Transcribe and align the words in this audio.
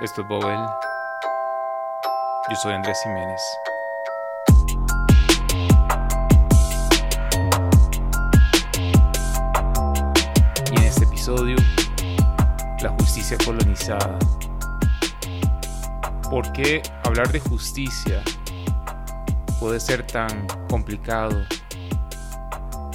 Esto 0.00 0.20
es 0.20 0.28
Bobel. 0.28 0.60
Yo 2.48 2.56
soy 2.62 2.72
Andrés 2.72 2.96
Jiménez. 3.02 3.42
Y 10.70 10.76
en 10.76 10.84
este 10.84 11.04
episodio, 11.04 11.56
la 12.80 12.90
justicia 12.90 13.36
colonizada. 13.44 14.16
¿Por 16.30 16.52
qué 16.52 16.80
hablar 17.02 17.32
de 17.32 17.40
justicia 17.40 18.22
puede 19.58 19.80
ser 19.80 20.06
tan 20.06 20.46
complicado? 20.70 21.44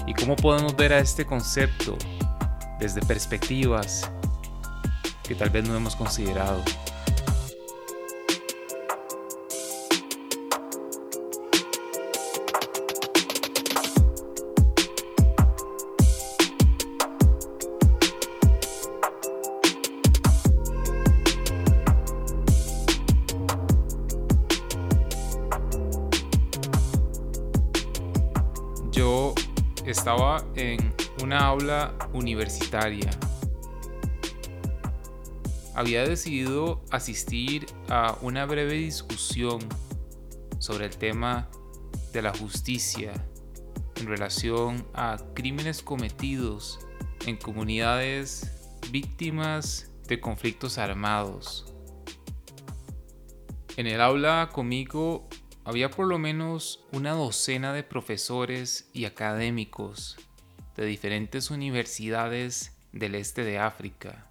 ¿Y 0.08 0.14
cómo 0.14 0.38
podemos 0.38 0.74
ver 0.78 0.94
a 0.94 1.00
este 1.00 1.26
concepto 1.26 1.98
desde 2.80 3.02
perspectivas 3.02 4.10
que 5.22 5.36
tal 5.36 5.50
vez 5.50 5.68
no 5.68 5.76
hemos 5.76 5.98
considerado? 5.98 6.64
Universitaria. 32.14 33.10
Había 35.76 36.06
decidido 36.06 36.84
asistir 36.92 37.66
a 37.90 38.18
una 38.22 38.46
breve 38.46 38.74
discusión 38.74 39.60
sobre 40.60 40.86
el 40.86 40.98
tema 40.98 41.50
de 42.12 42.22
la 42.22 42.34
justicia 42.38 43.14
en 43.96 44.08
relación 44.08 44.86
a 44.94 45.18
crímenes 45.34 45.82
cometidos 45.82 46.80
en 47.26 47.38
comunidades 47.38 48.80
víctimas 48.92 49.92
de 50.08 50.20
conflictos 50.20 50.78
armados. 50.78 51.74
En 53.78 53.88
el 53.88 54.02
aula 54.02 54.50
conmigo 54.52 55.28
había 55.64 55.90
por 55.90 56.08
lo 56.08 56.20
menos 56.20 56.86
una 56.92 57.12
docena 57.12 57.72
de 57.74 57.84
profesores 57.84 58.90
y 58.94 59.06
académicos 59.06 60.18
de 60.76 60.86
diferentes 60.86 61.52
universidades 61.52 62.76
del 62.92 63.16
este 63.16 63.44
de 63.44 63.60
África. 63.60 64.26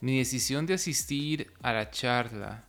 Mi 0.00 0.18
decisión 0.18 0.66
de 0.66 0.74
asistir 0.74 1.52
a 1.62 1.72
la 1.72 1.90
charla 1.90 2.64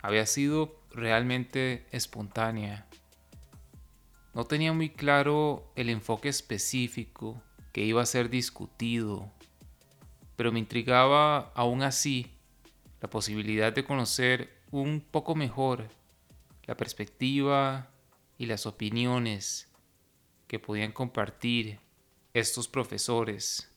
había 0.00 0.26
sido 0.26 0.80
realmente 0.90 1.86
espontánea. 1.90 2.86
No 4.34 4.44
tenía 4.44 4.72
muy 4.72 4.90
claro 4.90 5.72
el 5.76 5.88
enfoque 5.88 6.28
específico 6.28 7.42
que 7.72 7.84
iba 7.84 8.02
a 8.02 8.06
ser 8.06 8.28
discutido, 8.28 9.30
pero 10.36 10.52
me 10.52 10.58
intrigaba 10.58 11.52
aún 11.54 11.82
así 11.82 12.30
la 13.00 13.08
posibilidad 13.08 13.72
de 13.72 13.84
conocer 13.84 14.62
un 14.70 15.00
poco 15.00 15.34
mejor 15.34 15.88
la 16.64 16.76
perspectiva 16.76 17.90
y 18.38 18.46
las 18.46 18.66
opiniones 18.66 19.68
que 20.46 20.58
podían 20.58 20.92
compartir 20.92 21.78
estos 22.34 22.68
profesores. 22.68 23.68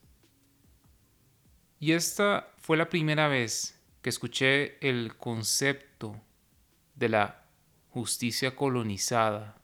Y 1.79 1.91
esta 1.91 2.53
fue 2.57 2.77
la 2.77 2.89
primera 2.89 3.27
vez 3.27 3.79
que 4.01 4.09
escuché 4.09 4.77
el 4.87 5.17
concepto 5.17 6.21
de 6.95 7.09
la 7.09 7.45
justicia 7.89 8.55
colonizada. 8.55 9.57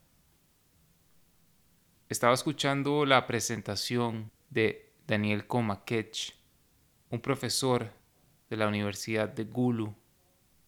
Estaba 2.09 2.33
escuchando 2.33 3.05
la 3.05 3.25
presentación 3.27 4.31
de 4.49 4.93
Daniel 5.07 5.47
Komakech, 5.47 6.35
un 7.09 7.21
profesor 7.21 7.93
de 8.49 8.57
la 8.57 8.67
Universidad 8.67 9.29
de 9.29 9.45
Gulu, 9.45 9.95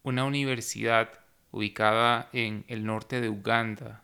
una 0.04 0.24
universidad 0.24 1.10
ubicada 1.52 2.30
en 2.32 2.64
el 2.68 2.86
norte 2.86 3.20
de 3.20 3.30
Uganda. 3.30 4.04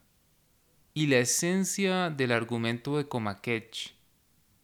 Y 0.94 1.08
la 1.08 1.19
esencia 1.19 2.09
del 2.09 2.31
argumento 2.34 2.97
de 2.97 3.08
Komakech 3.08 3.98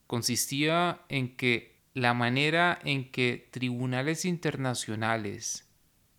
consistía 0.07 1.01
en 1.09 1.35
que 1.35 1.81
la 1.93 2.13
manera 2.13 2.79
en 2.83 3.11
que 3.11 3.49
tribunales 3.51 4.25
internacionales 4.25 5.69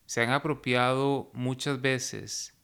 se 0.06 0.22
han 0.22 0.30
apropiado 0.30 1.30
muchas 1.34 1.80
veces 1.80 2.54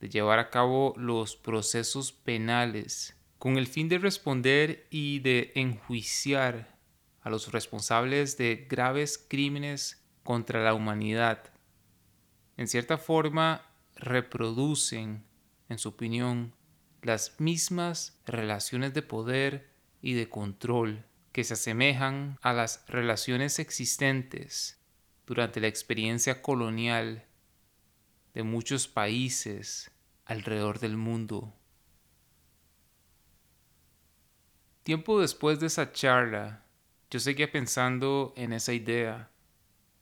de 0.00 0.08
llevar 0.08 0.38
a 0.38 0.50
cabo 0.50 0.94
los 0.96 1.36
procesos 1.36 2.12
penales 2.12 3.16
con 3.38 3.56
el 3.56 3.66
fin 3.66 3.88
de 3.88 3.98
responder 3.98 4.86
y 4.90 5.20
de 5.20 5.52
enjuiciar 5.54 6.76
a 7.20 7.30
los 7.30 7.52
responsables 7.52 8.36
de 8.36 8.66
graves 8.68 9.18
crímenes 9.18 10.04
contra 10.22 10.62
la 10.62 10.74
humanidad 10.74 11.52
en 12.56 12.68
cierta 12.68 12.96
forma 12.96 13.66
reproducen, 13.96 15.24
en 15.68 15.78
su 15.78 15.90
opinión, 15.90 16.54
las 17.02 17.38
mismas 17.38 18.18
relaciones 18.24 18.94
de 18.94 19.02
poder 19.02 19.70
y 20.06 20.14
de 20.14 20.28
control 20.28 21.04
que 21.32 21.42
se 21.42 21.54
asemejan 21.54 22.38
a 22.40 22.52
las 22.52 22.84
relaciones 22.86 23.58
existentes 23.58 24.80
durante 25.26 25.58
la 25.58 25.66
experiencia 25.66 26.42
colonial 26.42 27.26
de 28.32 28.44
muchos 28.44 28.86
países 28.86 29.90
alrededor 30.24 30.78
del 30.78 30.96
mundo. 30.96 31.52
Tiempo 34.84 35.20
después 35.20 35.58
de 35.58 35.66
esa 35.66 35.90
charla, 35.90 36.64
yo 37.10 37.18
seguía 37.18 37.50
pensando 37.50 38.32
en 38.36 38.52
esa 38.52 38.74
idea, 38.74 39.32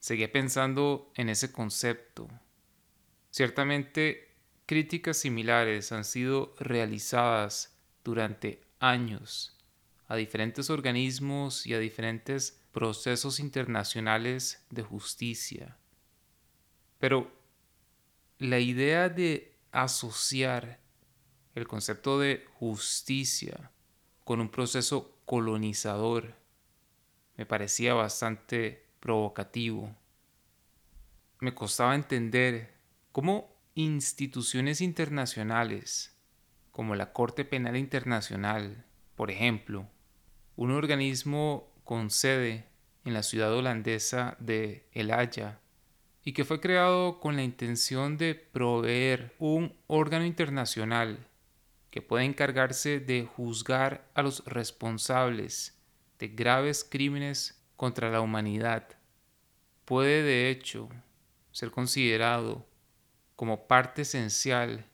seguía 0.00 0.31
pensando 0.31 1.10
en 1.15 1.31
ese 1.31 1.50
concepto. 1.50 2.28
Ciertamente, 3.31 4.36
críticas 4.66 5.16
similares 5.16 5.92
han 5.92 6.04
sido 6.04 6.54
realizadas 6.59 7.75
durante 8.04 8.60
años 8.81 9.53
a 10.09 10.16
diferentes 10.16 10.70
organismos 10.70 11.66
y 11.66 11.75
a 11.75 11.78
diferentes 11.78 12.60
procesos 12.72 13.41
internacionales 13.41 14.65
de 14.70 14.82
justicia. 14.82 15.76
Pero 16.98 17.32
la 18.38 18.59
idea 18.59 19.09
de 19.09 19.56
asociar 19.72 20.81
el 21.54 21.66
concepto 21.69 22.19
de 22.19 22.44
justicia 22.54 23.70
con 24.25 24.41
un 24.41 24.48
proceso 24.48 25.16
colonizador 25.25 26.34
me 27.36 27.47
parecía 27.47 27.94
bastante 27.94 28.86
provocativo. 29.00 29.94
Me 31.41 31.54
costaba 31.54 31.94
entender 31.94 32.75
cómo 33.12 33.54
instituciones 33.75 34.81
internacionales, 34.81 36.16
como 36.71 36.94
la 36.94 37.12
Corte 37.12 37.44
Penal 37.44 37.76
Internacional, 37.76 38.84
por 39.15 39.31
ejemplo, 39.31 39.88
un 40.56 40.70
organismo 40.70 41.72
con 41.84 42.10
sede 42.10 42.66
en 43.04 43.15
la 43.15 43.22
ciudad 43.22 43.53
holandesa 43.53 44.37
de 44.41 44.87
El 44.92 45.10
Haya, 45.10 45.60
y 46.22 46.32
que 46.32 46.44
fue 46.44 46.60
creado 46.60 47.20
con 47.20 47.37
la 47.37 47.42
intención 47.42 48.16
de 48.16 48.34
proveer 48.34 49.34
un 49.38 49.75
órgano 49.87 50.25
internacional 50.25 51.26
que 51.91 52.00
pueda 52.03 52.25
encargarse 52.25 52.98
de 52.98 53.26
juzgar 53.26 54.10
a 54.15 54.22
los 54.22 54.45
responsables 54.47 55.78
de 56.18 56.28
graves 56.28 56.84
crímenes 56.89 57.62
contra 57.77 58.10
la 58.10 58.21
humanidad, 58.21 58.89
puede 59.84 60.22
de 60.22 60.51
hecho 60.51 60.89
ser 61.53 61.71
considerado 61.71 62.66
como 63.36 63.66
parte 63.66 64.03
esencial 64.03 64.86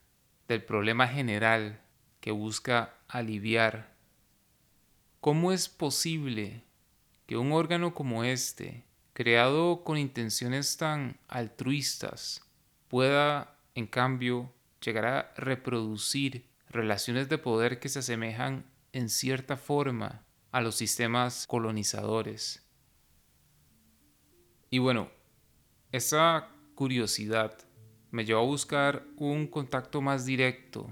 del 0.47 0.63
problema 0.63 1.07
general 1.07 1.81
que 2.19 2.31
busca 2.31 2.93
aliviar. 3.07 3.90
¿Cómo 5.21 5.51
es 5.51 5.69
posible 5.69 6.63
que 7.27 7.37
un 7.37 7.51
órgano 7.51 7.93
como 7.93 8.23
este, 8.23 8.85
creado 9.13 9.83
con 9.83 9.99
intenciones 9.99 10.77
tan 10.77 11.19
altruistas, 11.27 12.41
pueda, 12.87 13.55
en 13.75 13.85
cambio, 13.85 14.51
llegar 14.83 15.05
a 15.05 15.31
reproducir 15.37 16.49
relaciones 16.69 17.29
de 17.29 17.37
poder 17.37 17.79
que 17.79 17.87
se 17.87 17.99
asemejan 17.99 18.65
en 18.93 19.09
cierta 19.09 19.57
forma 19.57 20.25
a 20.51 20.59
los 20.59 20.73
sistemas 20.73 21.45
colonizadores? 21.45 22.65
Y 24.71 24.79
bueno, 24.79 25.11
esa 25.91 26.49
curiosidad 26.73 27.59
me 28.09 28.25
llevó 28.25 28.39
a 28.39 28.45
buscar 28.45 29.05
un 29.17 29.45
contacto 29.45 30.01
más 30.01 30.25
directo 30.25 30.89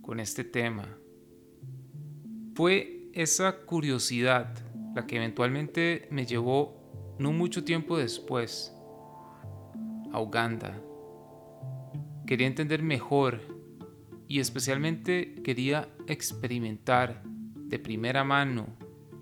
con 0.00 0.18
este 0.18 0.44
tema. 0.44 0.96
Fue 2.54 2.95
esa 3.16 3.60
curiosidad 3.64 4.54
la 4.94 5.06
que 5.06 5.16
eventualmente 5.16 6.06
me 6.10 6.26
llevó, 6.26 7.16
no 7.18 7.32
mucho 7.32 7.64
tiempo 7.64 7.96
después, 7.96 8.74
a 10.12 10.20
Uganda. 10.20 10.78
Quería 12.26 12.46
entender 12.46 12.82
mejor 12.82 13.40
y 14.28 14.40
especialmente 14.40 15.34
quería 15.42 15.88
experimentar 16.06 17.22
de 17.24 17.78
primera 17.78 18.22
mano 18.22 18.66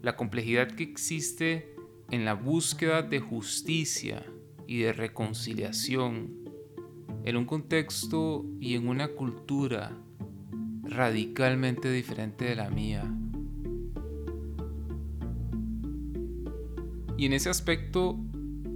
la 0.02 0.16
complejidad 0.16 0.72
que 0.72 0.82
existe 0.82 1.76
en 2.10 2.24
la 2.24 2.34
búsqueda 2.34 3.02
de 3.02 3.20
justicia 3.20 4.26
y 4.66 4.80
de 4.80 4.92
reconciliación 4.92 6.50
en 7.24 7.36
un 7.36 7.44
contexto 7.44 8.44
y 8.58 8.74
en 8.74 8.88
una 8.88 9.06
cultura 9.08 9.96
radicalmente 10.82 11.92
diferente 11.92 12.44
de 12.44 12.56
la 12.56 12.70
mía. 12.70 13.08
Y 17.16 17.26
en 17.26 17.32
ese 17.32 17.50
aspecto, 17.50 18.18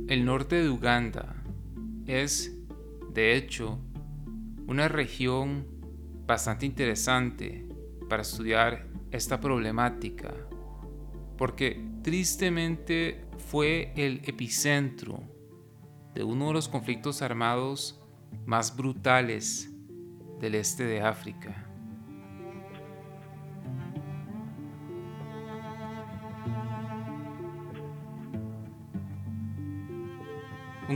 el 0.09 0.25
norte 0.25 0.57
de 0.63 0.71
Uganda 0.71 1.43
es, 2.07 2.57
de 3.13 3.37
hecho, 3.37 3.79
una 4.67 4.89
región 4.89 5.67
bastante 6.27 6.67
interesante 6.67 7.67
para 8.09 8.23
estudiar 8.23 8.87
esta 9.11 9.41
problemática, 9.41 10.35
porque 11.37 11.85
tristemente 12.03 13.25
fue 13.39 13.93
el 13.97 14.21
epicentro 14.25 15.23
de 16.15 16.23
uno 16.23 16.49
de 16.49 16.55
los 16.55 16.69
conflictos 16.69 17.23
armados 17.23 18.01
más 18.47 18.77
brutales 18.77 19.71
del 20.41 20.55
este 20.55 20.85
de 20.85 21.01
África. 21.01 21.68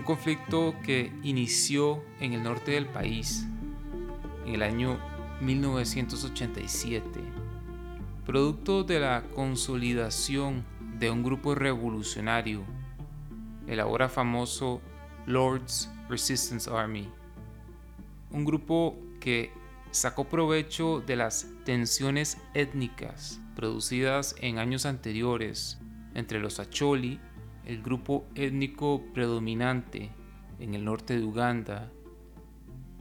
Un 0.02 0.06
conflicto 0.06 0.74
que 0.82 1.12
inició 1.22 2.02
en 2.18 2.32
el 2.32 2.42
norte 2.42 2.72
del 2.72 2.86
país 2.86 3.46
en 4.44 4.56
el 4.56 4.62
año 4.64 4.98
1987, 5.40 7.20
producto 8.26 8.82
de 8.82 8.98
la 8.98 9.22
consolidación 9.36 10.64
de 10.98 11.08
un 11.08 11.22
grupo 11.22 11.54
revolucionario, 11.54 12.64
el 13.68 13.78
ahora 13.78 14.08
famoso 14.08 14.80
Lord's 15.26 15.88
Resistance 16.08 16.68
Army, 16.68 17.08
un 18.32 18.44
grupo 18.44 18.96
que 19.20 19.52
sacó 19.92 20.24
provecho 20.24 21.00
de 21.00 21.14
las 21.14 21.46
tensiones 21.64 22.38
étnicas 22.54 23.40
producidas 23.54 24.34
en 24.40 24.58
años 24.58 24.84
anteriores 24.84 25.78
entre 26.14 26.40
los 26.40 26.58
Acholi 26.58 27.20
el 27.64 27.82
grupo 27.82 28.26
étnico 28.34 29.02
predominante 29.14 30.10
en 30.58 30.74
el 30.74 30.84
norte 30.84 31.18
de 31.18 31.24
Uganda 31.24 31.90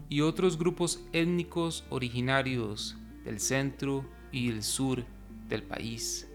y 0.10 0.22
otros 0.22 0.58
grupos 0.58 1.06
étnicos 1.14 1.86
originarios 1.90 2.98
del 3.24 3.40
centro 3.40 4.06
y 4.32 4.50
el 4.50 4.64
sur 4.64 5.06
del 5.48 5.64
país. 5.64 6.28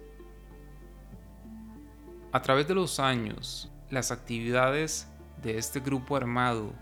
A 2.32 2.42
través 2.42 2.68
de 2.68 2.74
los 2.74 3.00
años, 3.00 3.70
las 3.90 4.10
actividades 4.10 5.08
de 5.42 5.58
este 5.58 5.80
grupo 5.80 6.16
armado 6.16 6.72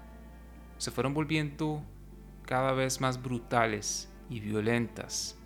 se 0.79 0.91
fueron 0.91 1.15
volviendo 1.15 1.83
cada 2.45 2.73
vez 2.73 3.01
más 3.01 3.23
brutales 3.23 4.11
y 4.29 4.41
violentas. 4.41 5.39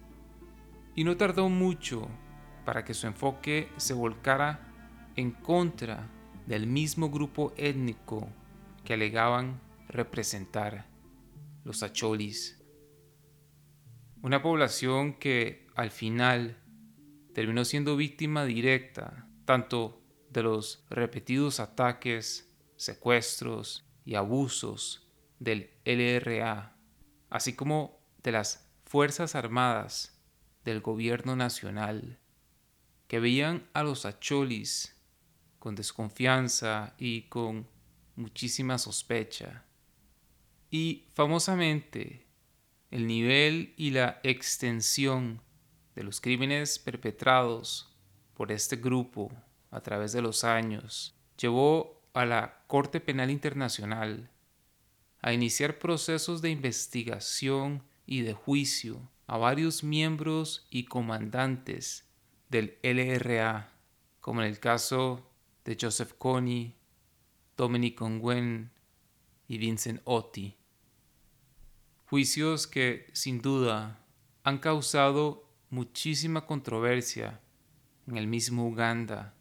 Y 0.95 1.05
no 1.05 1.17
tardó 1.17 1.49
mucho 1.49 2.09
para 2.65 2.85
que 2.85 2.95
su 2.95 3.07
enfoque 3.07 3.71
se 3.77 3.95
volcara 3.95 4.68
en 5.19 5.33
contra 5.33 6.09
del 6.47 6.69
mismo 6.69 7.11
grupo 7.11 7.53
étnico 7.57 8.29
que 8.85 8.95
alegaban 8.95 9.61
representar 9.89 10.87
los 11.65 11.83
acholis. 11.83 12.63
Una 14.23 14.41
población 14.43 15.15
que 15.15 15.67
al 15.75 15.91
final 15.91 16.57
terminó 17.35 17.65
siendo 17.65 17.97
víctima 17.97 18.45
directa 18.45 19.27
tanto 19.45 20.01
de 20.31 20.45
los 20.45 20.87
repetidos 20.89 21.59
ataques, 21.59 22.55
secuestros 22.77 23.91
y 24.05 24.15
abusos 24.15 25.11
del 25.41 25.71
LRA, 25.85 26.77
así 27.29 27.55
como 27.55 27.99
de 28.23 28.31
las 28.31 28.71
Fuerzas 28.85 29.35
Armadas 29.35 30.17
del 30.65 30.81
gobierno 30.81 31.35
nacional, 31.35 32.21
que 33.09 33.19
veían 33.19 33.69
a 33.73 33.83
los 33.83 34.07
acholis 34.07 34.95
con 35.59 35.75
desconfianza 35.75 36.95
y 36.99 37.23
con 37.23 37.67
muchísima 38.17 38.79
sospecha. 38.79 39.65
Y 40.71 41.07
famosamente, 41.15 42.27
el 42.91 43.07
nivel 43.07 43.75
y 43.77 43.91
la 43.91 44.21
extensión 44.23 45.41
de 45.95 46.03
los 46.05 46.21
crímenes 46.21 46.79
perpetrados 46.79 47.95
por 48.35 48.53
este 48.53 48.77
grupo 48.77 49.33
a 49.71 49.81
través 49.81 50.13
de 50.13 50.23
los 50.23 50.45
años 50.45 51.15
llevó 51.39 52.03
a 52.15 52.25
la 52.25 52.63
Corte 52.67 53.01
Penal 53.01 53.31
Internacional 53.31 54.31
a 55.21 55.33
iniciar 55.33 55.79
procesos 55.79 56.43
de 56.43 56.51
investigación 56.51 57.83
y 58.07 58.23
de 58.23 58.33
juicio 58.33 59.11
a 59.27 59.37
varios 59.37 59.85
miembros 59.85 60.67
y 60.71 60.85
comandantes 60.85 62.09
del 62.49 62.79
LRA, 62.83 63.73
como 64.21 64.41
en 64.41 64.49
el 64.49 64.59
caso 64.59 65.28
de 65.69 65.77
Joseph 65.79 66.15
Kony, 66.17 66.73
Dominic 67.55 68.01
Ongwen 68.01 68.71
y 69.49 69.59
Vincent 69.59 70.01
Otti. 70.05 70.57
Juicios 72.07 72.67
que, 72.67 73.07
sin 73.13 73.43
duda, 73.43 74.03
han 74.45 74.61
causado 74.61 75.47
muchísima 75.69 76.47
controversia 76.47 77.43
en 78.07 78.17
el 78.17 78.27
mismo 78.27 78.67
Uganda. 78.67 79.35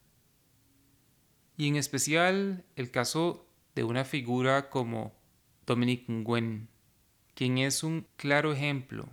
Y 1.55 1.69
en 1.69 1.77
especial 1.77 2.65
el 2.75 2.91
caso 2.91 3.47
de 3.73 3.85
una 3.85 4.03
figura 4.03 4.69
como 4.69 5.15
Dominic 5.65 6.09
Ngwen, 6.11 6.67
quien 7.35 7.57
es 7.57 7.83
un 7.83 8.05
claro 8.17 8.51
ejemplo 8.51 9.07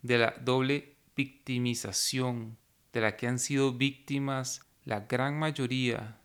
de 0.00 0.16
la 0.16 0.30
doble 0.40 0.96
victimización 1.14 2.56
de 2.94 3.02
la 3.02 3.16
que 3.16 3.26
han 3.26 3.38
sido 3.38 3.74
víctimas 3.74 4.62
la 4.86 5.00
gran 5.00 5.38
mayoría 5.38 6.23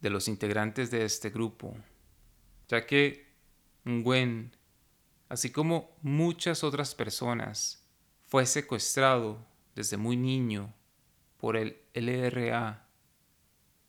de 0.00 0.10
los 0.10 0.28
integrantes 0.28 0.90
de 0.90 1.04
este 1.04 1.30
grupo, 1.30 1.76
ya 2.68 2.86
que 2.86 3.26
Ngwen, 3.84 4.56
así 5.28 5.50
como 5.50 5.96
muchas 6.02 6.64
otras 6.64 6.94
personas, 6.94 7.86
fue 8.26 8.46
secuestrado 8.46 9.44
desde 9.74 9.96
muy 9.96 10.16
niño 10.16 10.72
por 11.38 11.56
el 11.56 11.78
LRA 11.94 12.86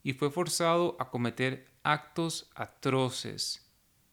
y 0.02 0.14
fue 0.14 0.30
forzado 0.30 0.96
a 0.98 1.10
cometer 1.10 1.68
actos 1.82 2.50
atroces 2.54 3.70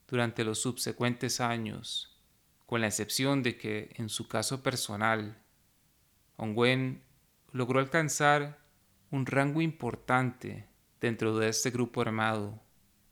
durante 0.08 0.44
los 0.44 0.60
subsecuentes 0.62 1.40
años, 1.40 2.18
con 2.66 2.82
la 2.82 2.88
excepción 2.88 3.44
de 3.44 3.58
que 3.58 3.92
en 3.96 4.10
su 4.10 4.28
caso 4.28 4.64
personal, 4.64 5.42
Ongwen 6.38 7.04
logró 7.52 7.80
alcanzar 7.80 8.60
un 9.12 9.26
rango 9.26 9.62
importante 9.62 10.69
dentro 11.00 11.38
de 11.38 11.50
este 11.50 11.72
grupo 11.72 12.02
armado 12.02 12.62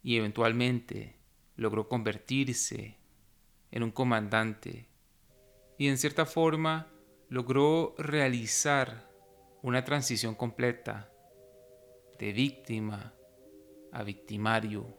y 0.04 0.18
eventualmente 0.18 1.20
logró 1.56 1.88
convertirse 1.88 2.98
en 3.72 3.84
un 3.84 3.92
comandante 3.92 4.88
y 5.78 5.88
en 5.88 5.98
cierta 5.98 6.26
forma 6.26 6.88
logró 7.30 7.96
realizar 7.98 9.10
una 9.62 9.84
transición 9.84 10.36
completa 10.36 11.12
de 12.20 12.32
víctima 12.32 13.14
a 13.92 14.04
victimario. 14.04 14.98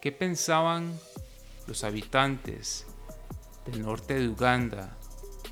¿Qué 0.00 0.12
pensaban 0.12 0.98
los 1.66 1.84
habitantes 1.84 2.86
del 3.64 3.82
norte 3.82 4.14
de 4.14 4.28
Uganda 4.28 4.98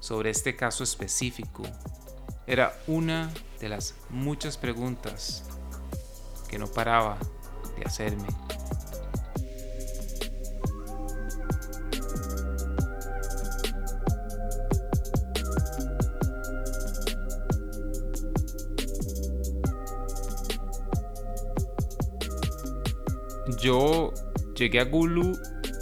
sobre 0.00 0.30
este 0.30 0.56
caso 0.56 0.84
específico? 0.84 1.62
Era 2.46 2.76
una 2.86 3.32
de 3.62 3.68
las 3.68 3.94
muchas 4.10 4.58
preguntas 4.58 5.44
que 6.48 6.58
no 6.58 6.66
paraba 6.66 7.16
de 7.78 7.84
hacerme. 7.84 8.26
Yo 23.60 24.12
llegué 24.56 24.80
a 24.80 24.84
Gulu 24.84 25.38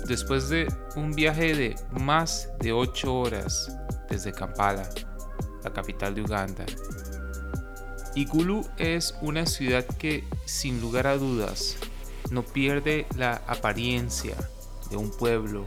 después 0.07 0.51
de 0.51 0.71
un 0.97 1.13
viaje 1.13 1.55
de 1.55 1.77
más 1.93 2.51
de 2.59 2.73
8 2.73 3.15
horas 3.15 3.75
desde 4.11 4.33
Kampala, 4.33 4.87
la 5.65 5.73
capital 5.73 6.15
de 6.15 6.21
Uganda. 6.21 6.67
Igulu 8.15 8.67
es 8.77 9.15
una 9.23 9.47
ciudad 9.47 9.85
que, 9.85 10.25
sin 10.45 10.81
lugar 10.81 11.07
a 11.07 11.17
dudas, 11.17 11.77
no 12.31 12.43
pierde 12.43 13.07
la 13.17 13.43
apariencia 13.47 14.37
de 14.91 14.97
un 14.97 15.11
pueblo. 15.11 15.65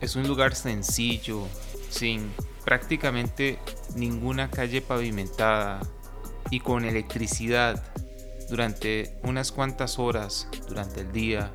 Es 0.00 0.16
un 0.16 0.26
lugar 0.26 0.54
sencillo, 0.54 1.46
sin 1.90 2.32
prácticamente 2.64 3.58
ninguna 3.94 4.50
calle 4.50 4.82
pavimentada 4.82 5.80
y 6.50 6.60
con 6.60 6.84
electricidad 6.84 7.84
durante 8.50 9.18
unas 9.22 9.52
cuantas 9.52 9.98
horas 9.98 10.48
durante 10.68 11.02
el 11.02 11.12
día. 11.12 11.52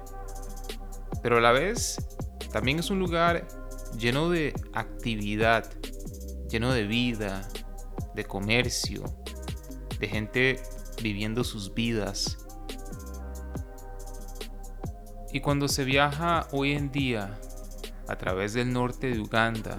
Pero 1.22 1.38
a 1.38 1.42
la 1.42 1.52
vez 1.52 1.98
también 2.52 2.80
es 2.80 2.90
un 2.90 3.00
lugar 3.00 3.48
lleno 3.98 4.30
de 4.30 4.54
actividad, 4.74 5.70
lleno 6.50 6.72
de 6.72 6.84
vida, 6.84 7.48
de 8.16 8.26
comercio, 8.26 9.04
de 10.04 10.10
gente 10.10 10.64
viviendo 11.02 11.46
sus 11.46 11.74
vidas. 11.74 12.38
Y 15.32 15.40
cuando 15.40 15.70
se 15.70 15.86
viaja 15.86 16.48
hoy 16.52 16.74
en 16.74 16.92
día 16.92 17.40
a 18.10 18.18
través 18.18 18.54
del 18.54 18.74
norte 18.74 19.08
de 19.08 19.20
Uganda, 19.20 19.78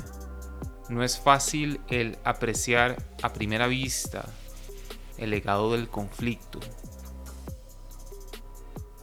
no 0.88 1.04
es 1.04 1.18
fácil 1.18 1.80
el 1.88 2.16
apreciar 2.24 2.96
a 3.22 3.32
primera 3.32 3.66
vista 3.66 4.26
el 5.18 5.30
legado 5.30 5.72
del 5.72 5.88
conflicto. 5.88 6.58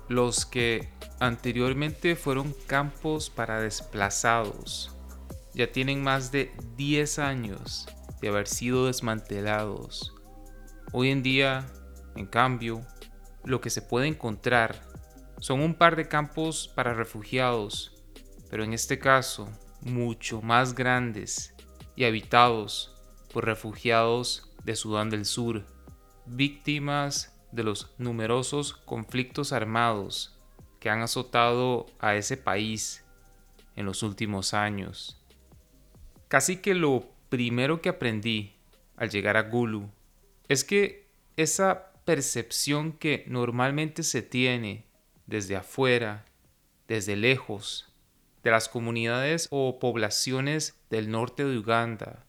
Los 0.09 0.45
que 0.47 0.89
anteriormente 1.19 2.15
fueron 2.15 2.55
campos 2.65 3.29
para 3.29 3.61
desplazados 3.61 4.91
ya 5.53 5.71
tienen 5.71 6.01
más 6.01 6.31
de 6.31 6.51
10 6.77 7.19
años 7.19 7.87
de 8.21 8.29
haber 8.29 8.47
sido 8.47 8.87
desmantelados. 8.87 10.15
Hoy 10.93 11.09
en 11.09 11.23
día, 11.23 11.65
en 12.17 12.25
cambio, 12.25 12.85
lo 13.45 13.61
que 13.61 13.69
se 13.69 13.81
puede 13.81 14.07
encontrar 14.07 14.81
son 15.39 15.61
un 15.61 15.73
par 15.73 15.95
de 15.95 16.09
campos 16.09 16.67
para 16.67 16.93
refugiados, 16.93 18.03
pero 18.49 18.65
en 18.65 18.73
este 18.73 18.99
caso 18.99 19.47
mucho 19.79 20.41
más 20.41 20.75
grandes 20.75 21.55
y 21.95 22.03
habitados 22.03 22.93
por 23.33 23.45
refugiados 23.45 24.53
de 24.65 24.75
Sudán 24.75 25.09
del 25.09 25.23
Sur, 25.23 25.65
víctimas 26.25 27.39
de 27.53 27.63
los 27.63 27.95
numerosos 27.97 28.73
conflictos 28.73 29.53
armados 29.53 30.37
que 30.81 30.89
han 30.89 31.01
azotado 31.03 31.85
a 31.99 32.15
ese 32.15 32.35
país 32.35 33.05
en 33.77 33.85
los 33.85 34.03
últimos 34.03 34.53
años. 34.53 35.23
Casi 36.27 36.57
que 36.57 36.73
lo 36.73 37.05
primero 37.29 37.81
que 37.81 37.87
aprendí 37.87 38.57
al 38.97 39.09
llegar 39.09 39.37
a 39.37 39.43
Gulu 39.43 39.89
es 40.51 40.65
que 40.65 41.07
esa 41.37 41.93
percepción 42.03 42.91
que 42.91 43.23
normalmente 43.25 44.03
se 44.03 44.21
tiene 44.21 44.85
desde 45.25 45.55
afuera, 45.55 46.25
desde 46.89 47.15
lejos, 47.15 47.93
de 48.43 48.51
las 48.51 48.67
comunidades 48.67 49.47
o 49.49 49.79
poblaciones 49.79 50.77
del 50.89 51.09
norte 51.09 51.45
de 51.45 51.57
Uganda 51.57 52.25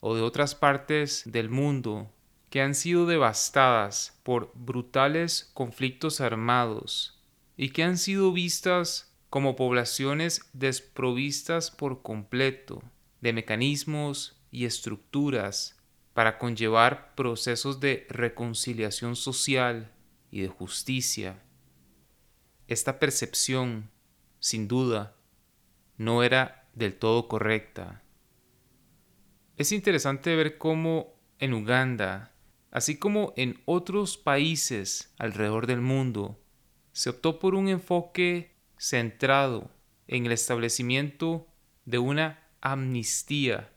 o 0.00 0.14
de 0.14 0.20
otras 0.20 0.54
partes 0.54 1.22
del 1.24 1.48
mundo 1.48 2.12
que 2.50 2.60
han 2.60 2.74
sido 2.74 3.06
devastadas 3.06 4.20
por 4.22 4.52
brutales 4.52 5.50
conflictos 5.54 6.20
armados 6.20 7.22
y 7.56 7.70
que 7.70 7.84
han 7.84 7.96
sido 7.96 8.32
vistas 8.32 9.16
como 9.30 9.56
poblaciones 9.56 10.42
desprovistas 10.52 11.70
por 11.70 12.02
completo 12.02 12.82
de 13.22 13.32
mecanismos 13.32 14.36
y 14.50 14.66
estructuras 14.66 15.81
para 16.14 16.38
conllevar 16.38 17.14
procesos 17.14 17.80
de 17.80 18.06
reconciliación 18.10 19.16
social 19.16 19.92
y 20.30 20.42
de 20.42 20.48
justicia. 20.48 21.42
Esta 22.68 22.98
percepción, 22.98 23.90
sin 24.38 24.68
duda, 24.68 25.16
no 25.96 26.22
era 26.22 26.68
del 26.74 26.94
todo 26.94 27.28
correcta. 27.28 28.02
Es 29.56 29.72
interesante 29.72 30.34
ver 30.36 30.58
cómo 30.58 31.14
en 31.38 31.54
Uganda, 31.54 32.34
así 32.70 32.98
como 32.98 33.32
en 33.36 33.60
otros 33.64 34.16
países 34.16 35.12
alrededor 35.18 35.66
del 35.66 35.80
mundo, 35.80 36.40
se 36.92 37.10
optó 37.10 37.38
por 37.38 37.54
un 37.54 37.68
enfoque 37.68 38.56
centrado 38.78 39.70
en 40.06 40.26
el 40.26 40.32
establecimiento 40.32 41.46
de 41.84 41.98
una 41.98 42.50
amnistía 42.60 43.72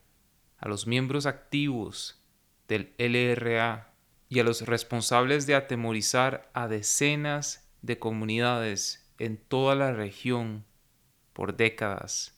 a 0.58 0.68
los 0.68 0.88
miembros 0.88 1.26
activos 1.26 2.25
del 2.68 2.94
LRA 2.98 3.94
y 4.30 4.40
a 4.40 4.44
los 4.44 4.64
responsables 4.64 5.46
de 5.46 5.56
atemorizar 5.56 6.50
a 6.54 6.68
decenas 6.68 7.70
de 7.82 8.00
comunidades 8.00 9.08
en 9.20 9.38
toda 9.38 9.76
la 9.76 9.94
región 9.94 10.66
por 11.34 11.56
décadas. 11.56 12.36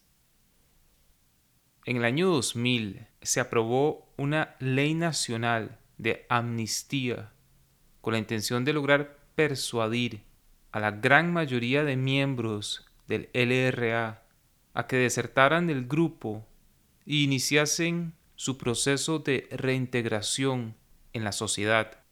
En 1.85 1.97
el 1.97 2.05
año 2.05 2.27
2000 2.27 3.07
se 3.21 3.39
aprobó 3.39 4.11
una 4.17 4.55
ley 4.59 4.93
nacional 4.93 5.79
de 5.97 6.25
amnistía 6.29 7.31
con 8.01 8.13
la 8.13 8.19
intención 8.19 8.65
de 8.65 8.73
lograr 8.73 9.17
persuadir 9.35 10.23
a 10.71 10.79
la 10.79 10.91
gran 10.91 11.31
mayoría 11.31 11.83
de 11.83 11.95
miembros 11.95 12.85
del 13.07 13.29
LRA 13.33 14.23
a 14.73 14.87
que 14.87 14.97
desertaran 14.97 15.67
del 15.67 15.87
grupo 15.87 16.45
e 17.05 17.15
iniciasen 17.15 18.13
su 18.37 18.57
proceso 18.57 19.19
de 19.19 19.49
reintegración 19.51 20.75
en 21.11 21.23
la 21.23 21.31
sociedad. 21.31 22.03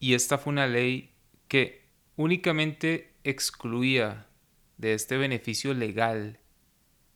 Y 0.00 0.14
esta 0.14 0.38
fue 0.38 0.52
una 0.52 0.66
ley 0.66 1.14
que 1.46 1.88
únicamente 2.16 3.14
excluía 3.22 4.26
de 4.76 4.92
este 4.92 5.16
beneficio 5.16 5.72
legal 5.72 6.40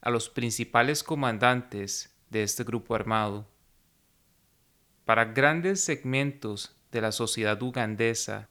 a 0.01 0.11
los 0.11 0.31
principales 0.31 1.03
comandantes 1.03 2.15
de 2.31 2.45
este 2.45 2.63
grupo 2.63 2.95
armado. 2.95 3.51
Para 5.05 5.27
grandes 5.27 5.83
segmentos 5.83 6.77
de 6.93 7.01
la 7.01 7.11
sociedad 7.11 7.61
ugandesa 7.63 8.49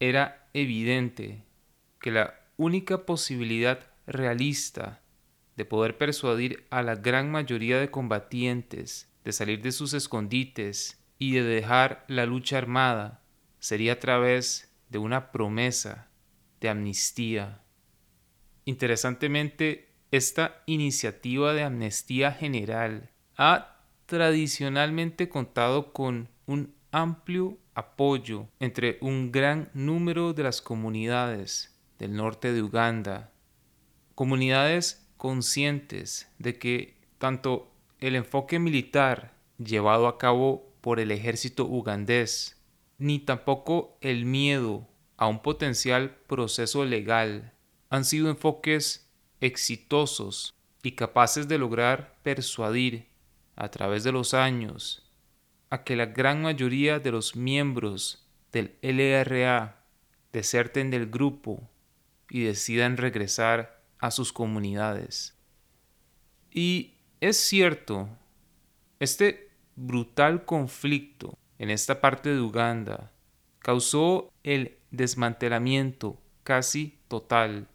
era 0.00 0.48
evidente 0.54 1.44
que 2.00 2.10
la 2.10 2.40
única 2.56 3.04
posibilidad 3.04 3.86
realista 4.06 5.02
de 5.58 5.64
poder 5.64 5.98
persuadir 5.98 6.68
a 6.70 6.82
la 6.82 6.94
gran 6.94 7.32
mayoría 7.32 7.80
de 7.80 7.90
combatientes 7.90 9.10
de 9.24 9.32
salir 9.32 9.60
de 9.60 9.72
sus 9.72 9.92
escondites 9.92 11.02
y 11.18 11.32
de 11.32 11.42
dejar 11.42 12.04
la 12.06 12.26
lucha 12.26 12.58
armada 12.58 13.24
sería 13.58 13.94
a 13.94 13.98
través 13.98 14.72
de 14.88 14.98
una 14.98 15.32
promesa 15.32 16.10
de 16.60 16.68
amnistía. 16.68 17.60
Interesantemente, 18.66 19.88
esta 20.12 20.62
iniciativa 20.66 21.52
de 21.54 21.64
amnistía 21.64 22.30
general 22.30 23.10
ha 23.36 23.82
tradicionalmente 24.06 25.28
contado 25.28 25.92
con 25.92 26.28
un 26.46 26.72
amplio 26.92 27.58
apoyo 27.74 28.46
entre 28.60 28.98
un 29.00 29.32
gran 29.32 29.70
número 29.74 30.34
de 30.34 30.44
las 30.44 30.62
comunidades 30.62 31.76
del 31.98 32.14
norte 32.14 32.52
de 32.52 32.62
Uganda, 32.62 33.32
comunidades 34.14 35.07
conscientes 35.18 36.32
de 36.38 36.58
que 36.58 36.96
tanto 37.18 37.70
el 38.00 38.16
enfoque 38.16 38.58
militar 38.58 39.34
llevado 39.58 40.06
a 40.08 40.16
cabo 40.16 40.72
por 40.80 41.00
el 41.00 41.10
ejército 41.10 41.66
ugandés, 41.66 42.56
ni 42.96 43.18
tampoco 43.18 43.98
el 44.00 44.24
miedo 44.24 44.88
a 45.16 45.26
un 45.26 45.42
potencial 45.42 46.16
proceso 46.26 46.84
legal 46.84 47.52
han 47.90 48.04
sido 48.04 48.30
enfoques 48.30 49.10
exitosos 49.40 50.54
y 50.82 50.92
capaces 50.92 51.48
de 51.48 51.58
lograr 51.58 52.16
persuadir 52.22 53.08
a 53.56 53.70
través 53.70 54.04
de 54.04 54.12
los 54.12 54.32
años 54.34 55.04
a 55.70 55.84
que 55.84 55.96
la 55.96 56.06
gran 56.06 56.42
mayoría 56.42 56.98
de 56.98 57.10
los 57.10 57.36
miembros 57.36 58.26
del 58.52 58.76
LRA 58.82 59.84
deserten 60.32 60.90
del 60.90 61.10
grupo 61.10 61.68
y 62.30 62.44
decidan 62.44 62.96
regresar 62.96 63.77
a 63.98 64.10
sus 64.10 64.32
comunidades. 64.32 65.36
Y 66.50 66.94
es 67.20 67.36
cierto, 67.36 68.08
este 69.00 69.50
brutal 69.76 70.44
conflicto 70.44 71.38
en 71.58 71.70
esta 71.70 72.00
parte 72.00 72.34
de 72.34 72.40
Uganda 72.40 73.12
causó 73.58 74.32
el 74.42 74.78
desmantelamiento 74.90 76.20
casi 76.42 76.98
total 77.08 77.68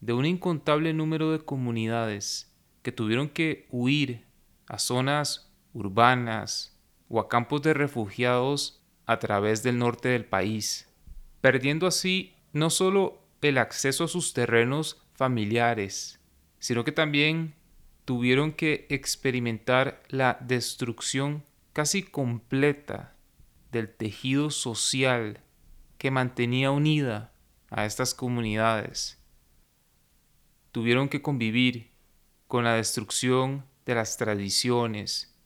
de 0.00 0.12
un 0.12 0.24
incontable 0.24 0.94
número 0.94 1.32
de 1.32 1.40
comunidades 1.40 2.52
que 2.82 2.92
tuvieron 2.92 3.28
que 3.28 3.66
huir 3.70 4.24
a 4.66 4.78
zonas 4.78 5.52
urbanas 5.74 6.78
o 7.08 7.20
a 7.20 7.28
campos 7.28 7.62
de 7.62 7.74
refugiados 7.74 8.82
a 9.06 9.18
través 9.18 9.62
del 9.62 9.78
norte 9.78 10.08
del 10.08 10.24
país, 10.24 10.88
perdiendo 11.40 11.86
así 11.86 12.34
no 12.52 12.70
solo 12.70 13.20
el 13.42 13.58
acceso 13.58 14.04
a 14.04 14.08
sus 14.08 14.32
terrenos 14.32 15.02
familiares, 15.20 16.18
sino 16.60 16.82
que 16.82 16.92
también 16.92 17.54
tuvieron 18.06 18.52
que 18.52 18.86
experimentar 18.88 20.02
la 20.08 20.38
destrucción 20.40 21.44
casi 21.74 22.02
completa 22.02 23.14
del 23.70 23.94
tejido 23.94 24.48
social 24.48 25.40
que 25.98 26.10
mantenía 26.10 26.70
unida 26.70 27.34
a 27.68 27.84
estas 27.84 28.14
comunidades. 28.14 29.22
Tuvieron 30.72 31.10
que 31.10 31.20
convivir 31.20 31.90
con 32.48 32.64
la 32.64 32.76
destrucción 32.76 33.66
de 33.84 33.96
las 33.96 34.16
tradiciones, 34.16 35.38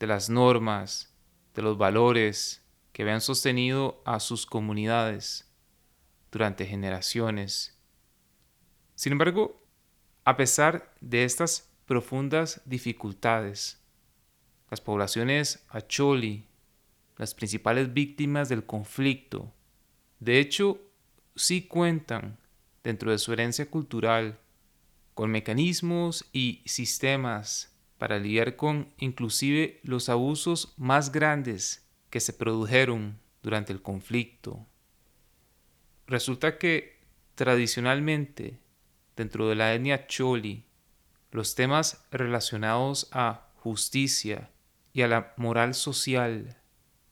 de 0.00 0.08
las 0.08 0.30
normas, 0.30 1.14
de 1.54 1.62
los 1.62 1.78
valores 1.78 2.66
que 2.92 3.02
habían 3.02 3.20
sostenido 3.20 4.02
a 4.04 4.18
sus 4.18 4.46
comunidades 4.46 5.48
durante 6.32 6.66
generaciones. 6.66 7.78
Sin 9.02 9.10
embargo, 9.10 9.60
a 10.24 10.36
pesar 10.36 10.94
de 11.00 11.24
estas 11.24 11.68
profundas 11.86 12.60
dificultades, 12.66 13.82
las 14.70 14.80
poblaciones 14.80 15.66
Acholi, 15.70 16.46
las 17.16 17.34
principales 17.34 17.92
víctimas 17.92 18.48
del 18.48 18.64
conflicto, 18.64 19.52
de 20.20 20.38
hecho, 20.38 20.80
sí 21.34 21.62
cuentan 21.62 22.38
dentro 22.84 23.10
de 23.10 23.18
su 23.18 23.32
herencia 23.32 23.68
cultural 23.68 24.38
con 25.14 25.32
mecanismos 25.32 26.24
y 26.32 26.62
sistemas 26.64 27.76
para 27.98 28.20
lidiar 28.20 28.54
con 28.54 28.94
inclusive 28.98 29.80
los 29.82 30.08
abusos 30.10 30.74
más 30.76 31.10
grandes 31.10 31.84
que 32.08 32.20
se 32.20 32.32
produjeron 32.32 33.18
durante 33.42 33.72
el 33.72 33.82
conflicto. 33.82 34.64
Resulta 36.06 36.56
que 36.56 37.00
tradicionalmente 37.34 38.61
dentro 39.16 39.48
de 39.48 39.54
la 39.54 39.74
etnia 39.74 40.06
choli 40.06 40.64
los 41.32 41.54
temas 41.54 42.04
relacionados 42.10 43.08
a 43.10 43.48
justicia 43.56 44.50
y 44.92 45.02
a 45.02 45.08
la 45.08 45.32
moral 45.36 45.74
social 45.74 46.58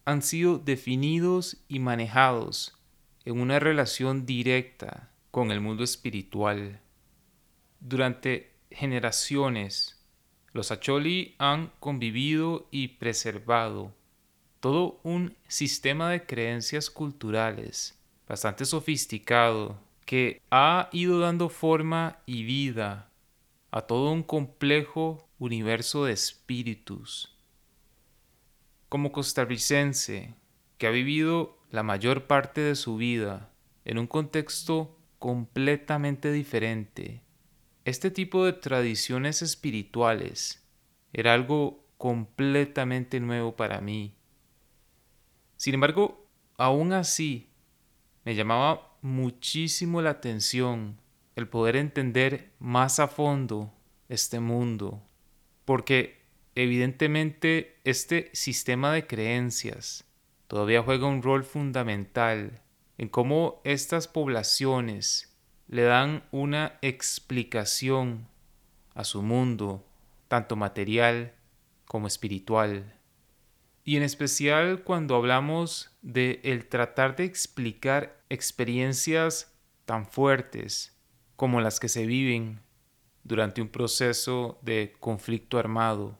han 0.04 0.23
sido 0.23 0.59
definidos 0.59 1.64
y 1.69 1.78
manejados 1.78 2.76
en 3.25 3.40
una 3.40 3.59
relación 3.59 4.26
directa 4.26 5.11
con 5.30 5.50
el 5.50 5.61
mundo 5.61 5.85
espiritual. 5.85 6.80
Durante 7.80 8.52
generaciones, 8.71 10.04
los 10.52 10.71
Acholi 10.71 11.35
han 11.38 11.73
convivido 11.80 12.69
y 12.71 12.88
preservado 12.88 13.95
todo 14.59 15.00
un 15.02 15.37
sistema 15.49 16.11
de 16.11 16.26
creencias 16.26 16.90
culturales 16.90 17.99
bastante 18.28 18.64
sofisticado 18.64 19.89
que 20.11 20.43
ha 20.50 20.88
ido 20.90 21.21
dando 21.21 21.49
forma 21.49 22.19
y 22.26 22.43
vida 22.43 23.12
a 23.71 23.83
todo 23.83 24.11
un 24.11 24.25
complejo 24.25 25.31
universo 25.38 26.05
de 26.05 26.12
espíritus. 26.12 27.38
Como 28.88 29.12
costarricense, 29.12 30.35
que 30.79 30.88
ha 30.88 30.90
vivido 30.90 31.61
la 31.71 31.85
mayor 31.85 32.26
parte 32.26 32.61
de 32.61 32.75
su 32.75 32.97
vida 32.97 33.52
en 33.85 33.99
un 33.99 34.09
contexto 34.09 34.99
completamente 35.21 36.33
diferente, 36.33 37.23
este 37.85 38.11
tipo 38.11 38.45
de 38.45 38.55
tradiciones 38.55 39.43
espirituales 39.43 40.69
era 41.12 41.35
algo 41.35 41.87
completamente 41.99 43.21
nuevo 43.21 43.55
para 43.55 43.81
mí. 43.81 44.17
Sin 45.57 45.75
embargo, 45.75 46.26
aún 46.57 46.95
así, 46.95 47.49
me 48.25 48.35
llamaba 48.35 48.89
muchísimo 49.02 50.02
la 50.02 50.11
atención 50.11 51.00
el 51.37 51.49
poder 51.49 51.76
entender 51.76 52.52
más 52.59 53.00
a 53.00 53.09
fondo 53.09 53.73
este 54.09 54.40
mundo, 54.40 55.02
porque 55.64 56.23
evidentemente 56.54 57.80
este 57.85 58.30
sistema 58.33 58.92
de 58.92 59.07
creencias 59.07 60.04
todavía 60.47 60.83
juega 60.83 61.07
un 61.07 61.23
rol 61.23 61.44
fundamental 61.44 62.61
en 62.98 63.09
cómo 63.09 63.61
estas 63.64 64.09
poblaciones 64.09 65.37
le 65.68 65.83
dan 65.83 66.24
una 66.33 66.79
explicación 66.83 68.29
a 68.94 69.05
su 69.05 69.22
mundo, 69.22 69.87
tanto 70.29 70.57
material 70.57 71.33
como 71.87 72.09
espiritual. 72.09 72.94
Y 73.85 73.96
en 73.96 74.03
especial 74.03 74.83
cuando 74.83 75.14
hablamos 75.14 75.96
de 76.03 76.40
el 76.44 76.68
tratar 76.68 77.16
de 77.16 77.24
explicar 77.24 78.19
experiencias 78.31 79.55
tan 79.85 80.07
fuertes 80.07 80.97
como 81.37 81.61
las 81.61 81.81
que 81.81 81.88
se 81.88 82.07
viven 82.07 82.61
durante 83.25 83.61
un 83.61 83.69
proceso 83.69 84.59
de 84.62 84.95
conflicto 84.99 85.59
armado. 85.59 86.19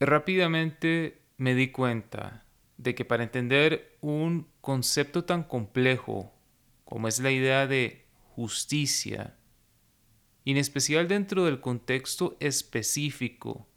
Rápidamente 0.00 1.22
me 1.36 1.54
di 1.54 1.70
cuenta 1.70 2.44
de 2.76 2.94
que 2.94 3.04
para 3.04 3.22
entender 3.22 3.96
un 4.00 4.48
concepto 4.60 5.24
tan 5.24 5.44
complejo 5.44 6.32
como 6.84 7.06
es 7.06 7.20
la 7.20 7.30
idea 7.30 7.66
de 7.66 8.06
justicia, 8.34 9.36
en 10.44 10.56
especial 10.56 11.06
dentro 11.06 11.44
del 11.44 11.60
contexto 11.60 12.36
específico 12.40 13.68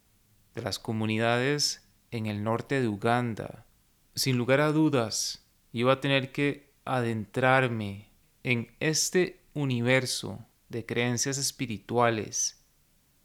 de 0.56 0.62
las 0.62 0.80
comunidades 0.80 1.88
en 2.12 2.26
el 2.26 2.44
norte 2.44 2.82
de 2.82 2.88
Uganda, 2.88 3.65
sin 4.16 4.38
lugar 4.38 4.62
a 4.62 4.72
dudas, 4.72 5.46
iba 5.74 5.94
a 5.94 6.00
tener 6.00 6.32
que 6.32 6.74
adentrarme 6.86 8.10
en 8.44 8.74
este 8.80 9.42
universo 9.54 10.46
de 10.70 10.86
creencias 10.86 11.38
espirituales 11.38 12.64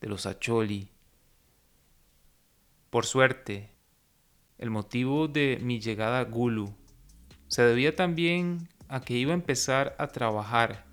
de 0.01 0.09
los 0.09 0.27
Acholi. 0.27 0.91
Por 2.91 3.07
suerte, 3.07 3.71
el 4.59 4.71
motivo 4.71 5.29
de 5.29 5.59
mi 5.63 5.81
llegada 5.81 6.21
a 6.21 6.25
Gulu 6.25 6.75
se 7.47 7.63
debía 7.63 7.95
también 7.95 8.69
a 8.89 9.01
que 9.01 9.15
iba 9.15 9.31
a 9.31 9.35
empezar 9.35 9.95
a 9.99 10.09
trabajar 10.09 10.87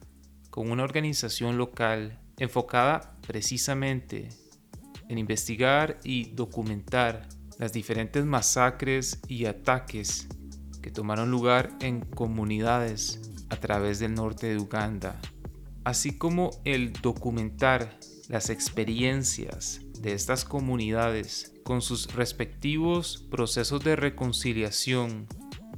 con 0.52 0.72
una 0.72 0.84
organización 0.84 1.58
local 1.58 2.20
enfocada 2.38 3.18
precisamente 3.26 4.30
en 5.10 5.18
investigar 5.18 5.98
y 6.04 6.26
documentar 6.32 7.28
las 7.58 7.74
diferentes 7.74 8.26
masacres 8.26 9.20
y 9.28 9.46
ataques 9.46 10.28
que 10.82 10.92
tomaron 10.92 11.32
lugar 11.32 11.76
en 11.82 12.02
comunidades 12.02 13.20
a 13.50 13.58
través 13.58 14.00
del 14.00 14.14
norte 14.14 14.48
de 14.48 14.58
Uganda, 14.58 15.20
así 15.84 16.18
como 16.18 16.52
el 16.66 16.94
documentar 16.94 17.98
las 18.30 18.50
experiencias 18.50 19.82
de 20.02 20.14
estas 20.14 20.46
comunidades 20.46 21.54
con 21.64 21.82
sus 21.82 22.14
respectivos 22.14 23.26
procesos 23.30 23.84
de 23.84 23.96
reconciliación 23.96 25.28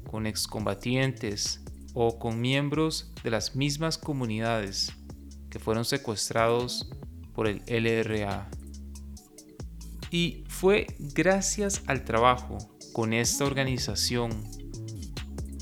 con 0.10 0.26
excombatientes 0.26 1.62
o 1.94 2.20
con 2.20 2.42
miembros 2.42 3.12
de 3.24 3.32
las 3.32 3.56
mismas 3.56 3.98
comunidades 3.98 4.94
que 5.50 5.60
fueron 5.60 5.86
secuestrados 5.86 6.90
por 7.34 7.48
el 7.48 7.64
LRA. 7.68 8.50
Y 10.12 10.44
fue 10.48 10.88
gracias 11.00 11.84
al 11.88 12.04
trabajo 12.04 12.58
con 12.94 13.14
esta 13.14 13.46
organización 13.46 14.32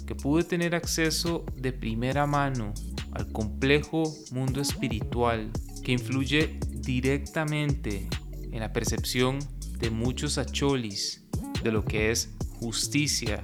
que 0.05 0.15
pude 0.15 0.43
tener 0.43 0.73
acceso 0.73 1.45
de 1.55 1.73
primera 1.73 2.25
mano 2.25 2.73
al 3.11 3.31
complejo 3.31 4.03
mundo 4.31 4.61
espiritual 4.61 5.51
que 5.83 5.91
influye 5.91 6.59
directamente 6.69 8.07
en 8.51 8.59
la 8.59 8.71
percepción 8.71 9.39
de 9.79 9.89
muchos 9.89 10.37
acholis 10.37 11.25
de 11.63 11.71
lo 11.71 11.83
que 11.83 12.11
es 12.11 12.33
justicia 12.59 13.43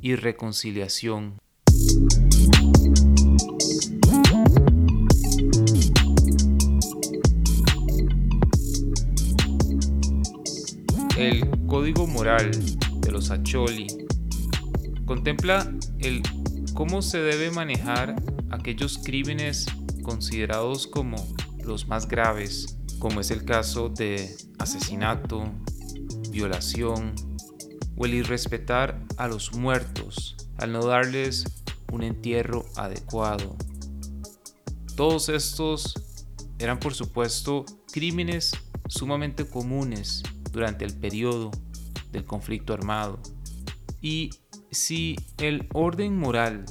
y 0.00 0.14
reconciliación. 0.14 1.36
Código 11.66 12.06
moral 12.06 12.50
de 13.00 13.10
los 13.10 13.30
acholi 13.30 13.86
contempla 15.04 15.72
el 15.98 16.22
cómo 16.74 17.02
se 17.02 17.18
debe 17.18 17.50
manejar 17.50 18.14
aquellos 18.50 18.98
crímenes 18.98 19.66
considerados 20.02 20.86
como 20.86 21.16
los 21.64 21.88
más 21.88 22.06
graves, 22.06 22.78
como 22.98 23.20
es 23.20 23.30
el 23.30 23.44
caso 23.44 23.88
de 23.88 24.36
asesinato, 24.58 25.44
violación 26.30 27.14
o 27.96 28.06
el 28.06 28.14
irrespetar 28.14 29.00
a 29.16 29.26
los 29.26 29.54
muertos 29.54 30.36
al 30.58 30.72
no 30.72 30.84
darles 30.84 31.64
un 31.92 32.02
entierro 32.02 32.64
adecuado. 32.76 33.56
Todos 34.94 35.28
estos 35.28 35.94
eran 36.58 36.78
por 36.78 36.94
supuesto 36.94 37.64
crímenes 37.92 38.52
sumamente 38.88 39.44
comunes 39.44 40.22
durante 40.52 40.84
el 40.84 40.94
periodo 40.94 41.50
del 42.12 42.24
conflicto 42.24 42.72
armado 42.72 43.20
y 44.00 44.30
si 44.70 45.16
el 45.38 45.68
orden 45.72 46.16
moral 46.16 46.64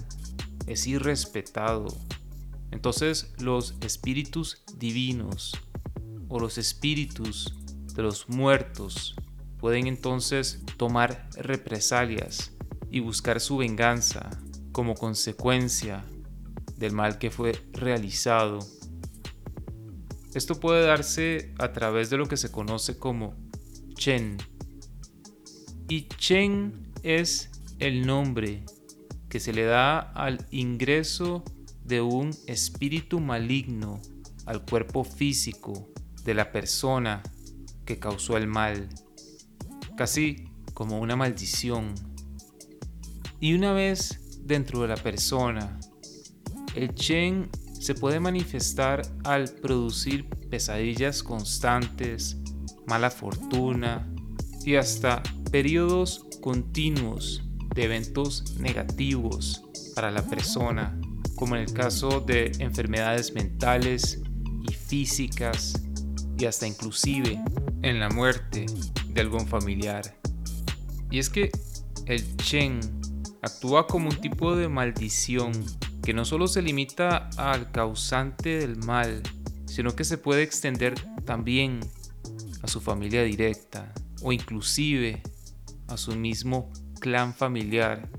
es 0.68 0.88
irrespetado, 0.88 1.88
entonces 2.72 3.34
los 3.40 3.76
espíritus 3.82 4.64
divinos 4.78 5.54
o 6.28 6.40
los 6.40 6.58
espíritus 6.58 7.54
de 7.94 8.04
los 8.04 8.30
muertos 8.30 9.16
pueden 9.58 9.88
entonces 9.88 10.62
tomar 10.78 11.30
represalias 11.36 12.52
y 12.90 13.00
buscar 13.00 13.40
su 13.40 13.58
venganza 13.58 14.30
como 14.72 14.96
consecuencia 14.96 16.06
del 16.78 16.92
mal 16.92 17.18
que 17.18 17.32
fue 17.32 17.54
realizado. 17.72 18.60
Esto 20.34 20.60
puede 20.60 20.86
darse 20.86 21.54
a 21.60 21.72
través 21.72 22.10
de 22.10 22.18
lo 22.18 22.26
que 22.28 22.38
se 22.38 22.52
conoce 22.52 22.98
como 22.98 23.36
Chen. 23.96 24.38
Y 25.90 26.04
Chen 26.04 26.94
es 27.04 27.50
el 27.80 28.06
nombre 28.06 28.64
que 29.30 29.40
se 29.40 29.54
le 29.54 29.64
da 29.64 30.00
al 30.00 30.46
ingreso 30.52 31.44
de 31.84 32.02
un 32.02 32.32
espíritu 32.48 33.20
maligno 33.20 34.02
al 34.46 34.66
cuerpo 34.66 35.04
físico 35.04 35.90
de 36.24 36.34
la 36.34 36.52
persona 36.52 37.22
que 37.86 38.00
causó 38.00 38.38
el 38.38 38.48
mal, 38.48 38.90
casi 39.98 40.50
como 40.74 41.00
una 41.00 41.16
maldición. 41.16 41.94
Y 43.40 43.54
una 43.54 43.74
vez 43.74 44.40
dentro 44.42 44.82
de 44.82 44.88
la 44.88 44.98
persona, 44.98 45.80
el 46.76 46.94
Chen 46.96 47.50
se 47.80 47.94
puede 47.94 48.20
manifestar 48.20 49.02
al 49.24 49.50
producir 49.50 50.28
pesadillas 50.50 51.22
constantes, 51.22 52.38
mala 52.88 53.10
fortuna 53.10 54.08
y 54.66 54.76
hasta 54.76 55.22
periodos 55.52 56.26
continuos 56.42 57.44
de 57.74 57.84
eventos 57.84 58.56
negativos 58.60 59.64
para 59.96 60.12
la 60.12 60.24
persona, 60.24 61.00
como 61.36 61.56
en 61.56 61.64
el 61.64 61.74
caso 61.74 62.22
de 62.22 62.52
enfermedades 62.60 63.34
mentales 63.34 64.22
y 64.68 64.74
físicas 64.74 65.82
y 66.38 66.46
hasta 66.46 66.68
inclusive 66.68 67.40
en 67.82 68.00
la 68.00 68.10
muerte 68.10 68.66
de 69.08 69.22
algún 69.22 69.48
familiar. 69.48 70.18
Y 71.12 71.20
es 71.20 71.30
que 71.30 71.52
el 72.06 72.38
Chen 72.38 72.80
actúa 73.42 73.88
como 73.88 74.10
un 74.10 74.20
tipo 74.20 74.56
de 74.56 74.68
maldición 74.68 75.52
que 76.04 76.14
no 76.14 76.26
solo 76.26 76.48
se 76.48 76.62
limita 76.62 77.30
al 77.38 77.72
causante 77.72 78.60
del 78.60 78.78
mal, 78.78 79.22
sino 79.66 79.96
que 79.96 80.04
se 80.04 80.18
puede 80.18 80.44
extender 80.44 80.94
también 81.26 81.80
a 82.66 82.68
su 82.68 82.82
familia 82.82 83.22
directa 83.22 83.94
o 84.24 84.32
inclusive 84.32 85.22
a 85.88 85.98
su 85.98 86.16
mismo 86.16 86.74
clan 87.00 87.36
familiar. 87.36 88.10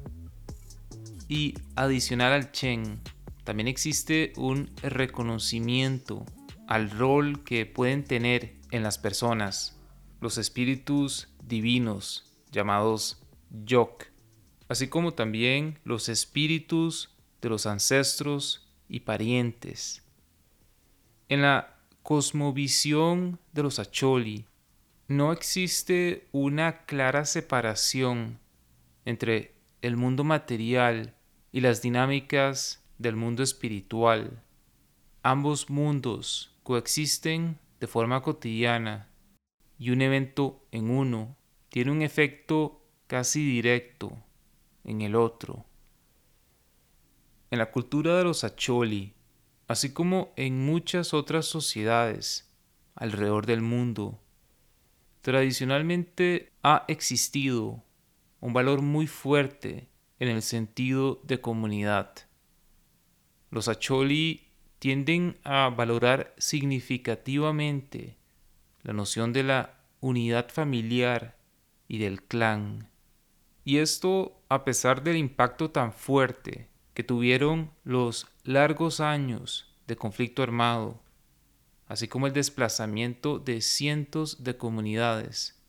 Y 1.29 1.55
adicional 1.75 2.33
al 2.33 2.53
Chen, 2.53 3.01
también 3.43 3.67
existe 3.67 4.33
un 4.37 4.71
reconocimiento 4.83 6.25
al 6.69 6.91
rol 6.91 7.43
que 7.43 7.67
pueden 7.67 8.05
tener 8.05 8.55
en 8.71 8.85
las 8.85 8.99
personas 8.99 9.77
los 10.21 10.39
espíritus 10.39 11.29
divinos 11.43 12.33
llamados 12.53 13.21
Yok, 13.51 14.05
así 14.69 14.87
como 14.87 15.15
también 15.15 15.81
los 15.83 16.09
espíritus 16.09 17.17
de 17.43 17.49
los 17.49 17.67
ancestros 17.67 18.73
y 18.89 19.01
parientes. 19.01 20.05
En 21.29 21.43
la 21.43 21.76
cosmovisión 22.07 23.41
de 23.53 23.65
los 23.65 23.81
Acholi, 23.81 24.47
no 25.09 25.33
existe 25.33 26.29
una 26.31 26.85
clara 26.85 27.25
separación 27.25 28.39
entre 29.05 29.57
el 29.83 29.97
mundo 29.97 30.23
material 30.23 31.17
y 31.51 31.63
las 31.63 31.83
dinámicas 31.83 32.81
del 32.99 33.17
mundo 33.17 33.43
espiritual. 33.43 34.41
Ambos 35.25 35.69
mundos 35.69 36.55
coexisten 36.63 37.59
de 37.81 37.89
forma 37.89 38.23
cotidiana 38.23 39.09
y 39.77 39.91
un 39.91 40.01
evento 40.01 40.65
en 40.71 40.91
uno 40.91 41.37
tiene 41.71 41.91
un 41.91 42.03
efecto 42.03 42.87
casi 43.09 43.45
directo 43.45 44.17
en 44.85 45.01
el 45.01 45.17
otro. 45.17 45.65
En 47.51 47.59
la 47.59 47.73
cultura 47.73 48.17
de 48.17 48.23
los 48.23 48.45
Acholi, 48.45 49.16
así 49.69 49.93
como 49.93 50.33
en 50.37 50.65
muchas 50.65 51.15
otras 51.15 51.47
sociedades 51.47 52.51
alrededor 52.95 53.47
del 53.47 53.63
mundo, 53.63 54.21
tradicionalmente 55.23 56.53
ha 56.63 56.85
existido 56.89 57.83
un 58.41 58.53
valor 58.53 58.83
muy 58.83 59.07
fuerte 59.07 59.89
en 60.19 60.29
el 60.29 60.43
sentido 60.43 61.21
de 61.25 61.41
comunidad. 61.41 62.13
Los 63.51 63.69
Acholi 63.69 64.49
tienden 64.79 65.39
a 65.43 65.69
valorar 65.69 66.35
significativamente 66.39 68.17
la 68.83 68.93
noción 68.93 69.33
de 69.33 69.43
la 69.43 69.81
unidad 70.01 70.49
familiar 70.51 71.37
y 71.89 71.99
del 71.99 72.23
clan. 72.23 72.89
Y 73.65 73.79
esto 73.79 74.41
a 74.49 74.65
pesar 74.65 75.03
del 75.03 75.17
impacto 75.17 75.71
tan 75.71 75.93
fuerte 75.93 76.69
que 76.97 77.05
tuvieron 77.05 77.71
los 77.85 78.27
largos 78.43 78.99
años 78.99 79.73
de 79.87 79.95
conflicto 79.95 80.43
armado, 80.43 81.01
así 81.87 82.09
como 82.09 82.27
el 82.27 82.33
desplazamiento 82.33 83.39
de 83.39 83.61
cientos 83.61 84.43
de 84.43 84.57
comunidades 84.57 85.63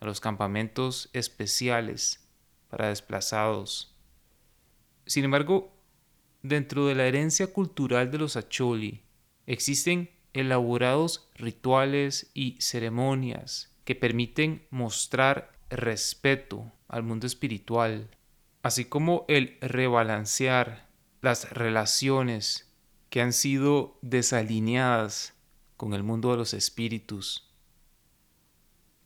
a 0.00 0.06
los 0.06 0.18
campamentos 0.18 1.10
especiales 1.12 2.26
para 2.68 2.88
desplazados. 2.88 3.94
Sin 5.06 5.24
embargo, 5.24 5.72
Dentro 6.42 6.88
de 6.88 6.96
la 6.96 7.06
herencia 7.06 7.46
cultural 7.46 8.10
de 8.10 8.18
los 8.18 8.36
Acholi 8.36 9.02
existen 9.46 10.10
elaborados 10.32 11.28
rituales 11.36 12.32
y 12.34 12.56
ceremonias 12.60 13.72
que 13.84 13.94
permiten 13.94 14.66
mostrar 14.70 15.52
respeto 15.70 16.72
al 16.88 17.04
mundo 17.04 17.28
espiritual, 17.28 18.10
así 18.62 18.84
como 18.84 19.24
el 19.28 19.58
rebalancear 19.60 20.88
las 21.20 21.50
relaciones 21.50 22.72
que 23.10 23.20
han 23.20 23.32
sido 23.32 23.98
desalineadas 24.02 25.34
con 25.76 25.94
el 25.94 26.02
mundo 26.02 26.30
de 26.30 26.38
los 26.38 26.54
espíritus. 26.54 27.50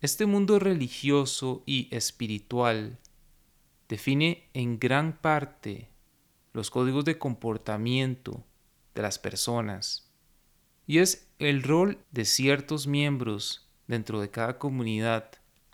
Este 0.00 0.26
mundo 0.26 0.58
religioso 0.58 1.62
y 1.66 1.88
espiritual 1.94 2.98
define 3.88 4.48
en 4.52 4.78
gran 4.78 5.18
parte 5.18 5.88
los 6.52 6.70
códigos 6.70 7.04
de 7.04 7.18
comportamiento 7.18 8.44
de 8.94 9.02
las 9.02 9.18
personas. 9.18 10.10
Y 10.86 10.98
es 10.98 11.28
el 11.38 11.62
rol 11.62 11.98
de 12.10 12.24
ciertos 12.24 12.86
miembros 12.86 13.68
dentro 13.86 14.20
de 14.20 14.30
cada 14.30 14.58
comunidad, 14.58 15.32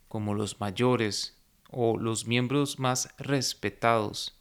como 0.09 0.35
los 0.35 0.61
mayores 0.61 1.42
o 1.73 1.99
los 1.99 2.27
miembros 2.27 2.79
más 2.79 3.15
respetados, 3.19 4.39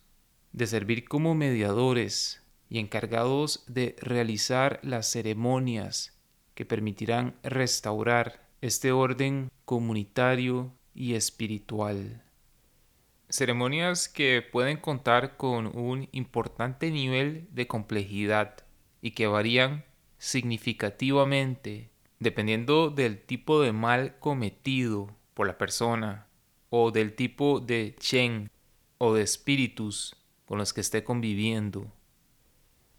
de 0.52 0.67
servir 0.67 1.08
como 1.08 1.34
mediadores 1.34 2.41
y 2.70 2.80
encargados 2.80 3.63
de 3.67 3.96
realizar 4.00 4.80
las 4.84 5.10
ceremonias 5.10 6.17
que 6.54 6.65
permitirán 6.65 7.36
restaurar 7.44 8.48
este 8.62 8.91
orden 8.91 9.50
comunitario 9.65 10.72
y 10.94 11.15
espiritual. 11.15 12.22
Ceremonias 13.30 14.10
que 14.10 14.41
pueden 14.41 14.78
contar 14.78 15.38
con 15.38 15.67
un 15.67 16.10
importante 16.12 16.91
nivel 16.91 17.48
de 17.52 17.65
complejidad 17.65 18.58
y 19.02 19.12
que 19.12 19.28
varían 19.28 19.86
significativamente 20.17 21.89
dependiendo 22.20 22.91
del 22.91 23.20
tipo 23.20 23.62
de 23.62 23.72
mal 23.72 24.20
cometido 24.20 25.10
por 25.34 25.48
la 25.48 25.58
persona 25.58 26.28
o 26.72 26.90
del 26.90 27.14
tipo 27.16 27.60
de 27.60 27.96
chen 28.00 28.50
o 28.98 29.14
de 29.14 29.22
espíritus 29.22 30.16
con 30.46 30.58
los 30.58 30.74
que 30.74 30.82
esté 30.82 31.04
conviviendo. 31.04 31.92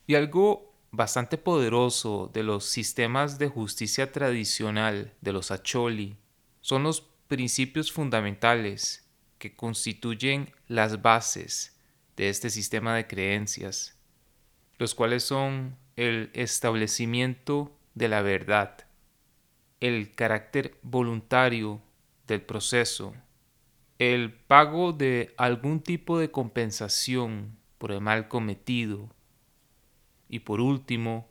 Y 0.07 0.15
algo 0.15 0.75
bastante 0.91 1.39
poderoso 1.39 2.31
de 2.35 2.43
los 2.43 2.67
sistemas 2.67 3.39
de 3.39 3.49
justicia 3.49 4.13
tradicional 4.13 5.15
de 5.23 5.33
los 5.33 5.51
acholi 5.51 6.17
son 6.61 6.83
los 6.83 7.01
principios 7.29 7.91
fundamentales 7.91 9.09
que 9.39 9.57
constituyen 9.57 10.53
las 10.69 11.01
bases 11.01 11.75
de 12.17 12.29
este 12.29 12.51
sistema 12.51 12.95
de 12.95 13.07
creencias, 13.07 13.97
los 14.77 14.95
cuales 14.95 15.23
son 15.23 15.79
el 15.97 16.31
establecimiento 16.35 17.75
de 17.95 18.09
la 18.09 18.21
verdad, 18.21 18.87
el 19.81 20.15
carácter 20.15 20.79
voluntario 20.83 21.81
del 22.27 22.43
proceso, 22.43 23.15
el 24.11 24.33
pago 24.33 24.93
de 24.93 25.33
algún 25.37 25.81
tipo 25.81 26.19
de 26.19 26.33
compensación 26.33 27.57
por 27.79 27.93
el 27.93 28.01
mal 28.01 28.27
cometido 28.27 29.09
y 30.29 30.41
por 30.41 30.61
último, 30.61 31.29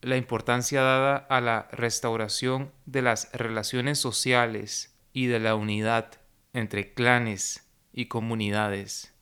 la 0.00 0.16
importancia 0.16 0.80
dada 0.80 1.16
a 1.16 1.40
la 1.40 1.68
restauración 1.70 2.72
de 2.86 3.02
las 3.02 3.30
relaciones 3.32 4.00
sociales 4.00 4.96
y 5.12 5.26
de 5.26 5.38
la 5.38 5.54
unidad 5.54 6.20
entre 6.52 6.92
clanes 6.92 7.70
y 7.92 8.06
comunidades. 8.06 9.14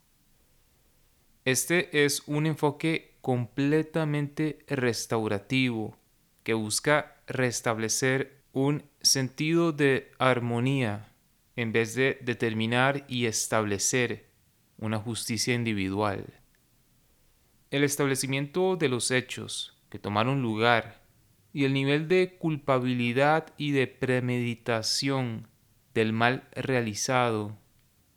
Este 1.45 2.05
es 2.07 2.23
un 2.27 2.47
enfoque 2.47 3.19
completamente 3.21 4.65
restaurativo 4.69 5.99
que 6.45 6.55
busca 6.55 7.17
restablecer 7.27 8.43
un 8.53 8.85
sentido 9.03 9.73
de 9.73 10.13
armonía 10.19 11.13
en 11.57 11.73
vez 11.73 11.95
de 11.95 12.19
determinar 12.23 13.05
y 13.09 13.27
establecer 13.27 14.29
una 14.79 14.99
justicia 14.99 15.55
individual. 15.55 16.35
El 17.71 17.83
establecimiento 17.83 18.77
de 18.77 18.89
los 18.89 19.11
hechos 19.11 19.77
que 19.89 19.99
tomaron 19.99 20.43
lugar 20.43 21.03
y 21.53 21.65
el 21.65 21.73
nivel 21.73 22.07
de 22.07 22.37
culpabilidad 22.39 23.47
y 23.57 23.73
de 23.73 23.87
premeditación 23.87 25.49
del 25.95 26.13
mal 26.13 26.47
realizado 26.53 27.57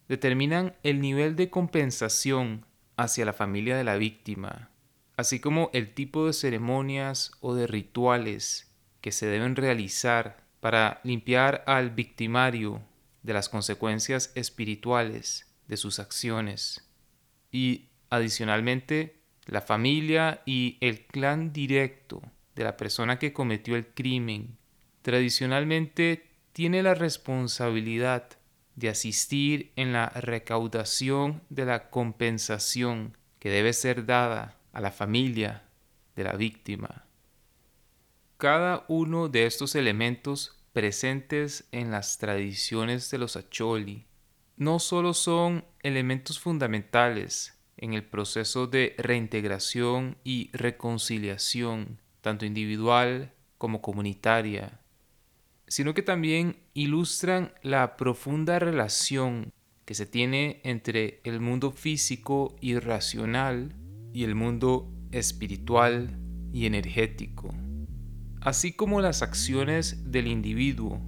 determinan 0.10 0.75
el 0.84 0.99
nivel 0.99 1.38
de 1.38 1.49
compensación 1.49 2.65
hacia 2.97 3.23
la 3.23 3.32
familia 3.32 3.78
de 3.78 3.86
la 3.86 3.95
víctima, 3.95 4.69
así 5.15 5.39
como 5.39 5.69
el 5.71 5.93
tipo 5.93 6.28
de 6.28 6.34
ceremonias 6.34 7.32
o 7.39 7.56
de 7.56 7.67
rituales 7.67 8.75
que 8.99 9.13
se 9.13 9.28
deben 9.28 9.56
realizar 9.56 10.43
para 10.60 10.99
limpiar 11.04 11.63
al 11.65 11.91
victimario 11.91 12.82
de 13.23 13.34
las 13.34 13.49
consecuencias 13.49 14.32
espirituales 14.36 15.47
de 15.67 15.77
sus 15.77 15.99
acciones. 15.99 16.88
Y 17.51 17.89
adicionalmente, 18.10 19.21
la 19.45 19.62
familia 19.62 20.41
y 20.45 20.77
el 20.82 21.05
clan 21.05 21.51
directo 21.51 22.21
de 22.55 22.63
la 22.63 22.77
persona 22.77 23.19
que 23.19 23.34
cometió 23.34 23.75
el 23.75 23.88
crimen 23.88 24.58
tradicionalmente 25.01 26.27
tiene 26.53 26.84
la 26.84 26.93
responsabilidad 26.93 28.29
de 28.75 28.89
asistir 28.89 29.71
en 29.75 29.93
la 29.93 30.10
recaudación 30.10 31.41
de 31.49 31.65
la 31.65 31.89
compensación 31.89 33.17
que 33.39 33.49
debe 33.49 33.73
ser 33.73 34.05
dada 34.05 34.58
a 34.73 34.82
la 34.82 34.91
familia 34.91 35.63
de 36.15 36.23
la 36.23 36.34
víctima. 36.34 37.05
Cada 38.38 38.86
uno 38.88 39.29
de 39.29 39.45
estos 39.45 39.75
elementos 39.75 40.59
presentes 40.80 41.68
en 41.74 41.92
las 41.92 42.20
tradiciones 42.20 43.12
de 43.12 43.18
los 43.18 43.36
Acholi 43.36 44.08
no 44.56 44.80
solo 44.80 45.13
son 45.13 45.65
elementos 45.84 46.39
fundamentales 46.39 47.60
en 47.76 47.94
el 47.94 48.06
proceso 48.06 48.65
de 48.65 48.96
reintegración 48.98 50.15
y 50.24 50.50
reconciliación, 50.54 52.00
tanto 52.22 52.46
individual 52.46 53.34
como 53.58 53.82
comunitaria, 53.82 54.80
sino 55.68 55.94
que 55.94 56.02
también 56.02 56.56
ilustran 56.74 57.52
la 57.62 57.98
profunda 57.98 58.58
relación 58.58 59.52
que 59.84 59.96
se 59.96 60.06
tiene 60.06 60.62
entre 60.63 61.20
el 61.26 61.42
mundo 61.42 61.72
físico 61.74 62.56
y 62.62 62.80
racional 62.80 63.76
y 64.13 64.24
el 64.24 64.34
mundo 64.34 64.89
espiritual 65.12 66.18
y 66.54 66.68
energético, 66.68 67.54
así 68.41 68.73
como 68.73 69.02
las 69.02 69.21
acciones 69.21 70.12
del 70.12 70.28
individuo 70.28 71.02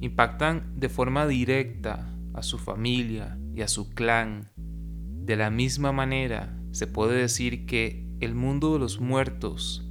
impactan 0.00 0.78
de 0.78 0.88
forma 0.88 1.26
directa 1.26 2.14
a 2.34 2.42
su 2.42 2.58
familia 2.58 3.38
y 3.54 3.62
a 3.62 3.68
su 3.68 3.90
clan. 3.90 4.52
De 4.56 5.36
la 5.36 5.50
misma 5.50 5.92
manera, 5.92 6.58
se 6.70 6.86
puede 6.86 7.18
decir 7.18 7.66
que 7.66 8.06
el 8.20 8.34
mundo 8.34 8.74
de 8.74 8.78
los 8.78 9.00
muertos 9.00 9.90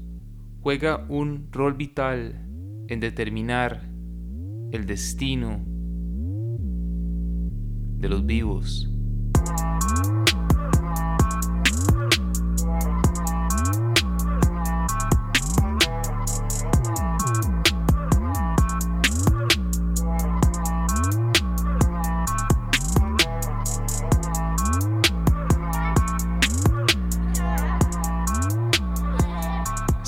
juega 0.62 1.06
un 1.10 1.50
rol 1.52 1.74
vital 1.74 2.48
en 2.88 3.00
determinar 3.00 3.90
el 4.72 4.86
destino 4.86 5.64
de 7.98 8.10
los 8.10 8.26
vivos. 8.26 8.90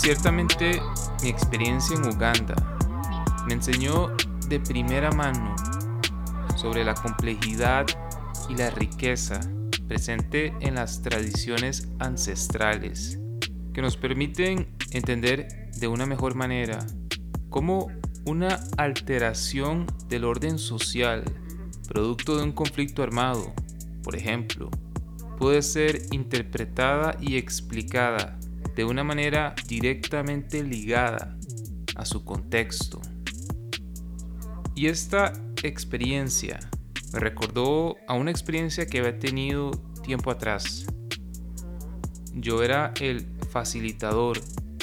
Ciertamente 0.08 0.82
mi 1.22 1.28
experiencia 1.28 1.98
en 1.98 2.08
Uganda 2.08 2.56
me 3.46 3.56
enseñó 3.56 4.15
de 4.48 4.58
primera 4.58 5.12
mano 5.12 5.54
sobre 6.56 6.86
la 6.86 6.93
complejidad 6.93 7.86
y 8.48 8.56
la 8.56 8.70
riqueza 8.70 9.41
presente 9.86 10.54
en 10.62 10.76
las 10.76 11.02
tradiciones 11.02 11.89
ancestrales 12.00 13.20
que 13.74 13.82
nos 13.82 13.98
permiten 13.98 14.70
entender 14.91 15.72
de 15.78 15.89
una 15.89 16.06
mejor 16.06 16.36
manera 16.36 16.88
cómo 17.50 17.91
una 18.24 18.62
alteración 18.78 19.88
del 20.08 20.24
orden 20.24 20.58
social 20.58 21.26
producto 21.86 22.38
de 22.38 22.43
un 22.43 22.54
conflicto 22.54 23.04
armado, 23.04 23.54
por 24.04 24.15
ejemplo, 24.15 24.72
puede 25.38 25.62
ser 25.62 26.00
interpretada 26.12 27.17
y 27.20 27.36
explicada 27.36 28.37
de 28.78 28.86
una 28.86 29.04
manera 29.04 29.56
directamente 29.68 30.63
ligada 30.63 31.36
a 31.96 32.06
su 32.06 32.24
contexto. 32.24 33.02
Y 34.76 34.86
esta 34.86 35.34
experiencia 35.63 36.60
me 37.12 37.20
recordó 37.20 37.96
a 38.08 38.13
una 38.13 38.30
experiencia 38.30 38.86
que 38.86 39.00
había 39.00 39.18
tenido 39.18 39.72
tiempo 40.04 40.30
atrás. 40.30 40.86
Yo 42.36 42.62
era 42.62 42.94
el 43.02 43.26
facilitador 43.50 44.40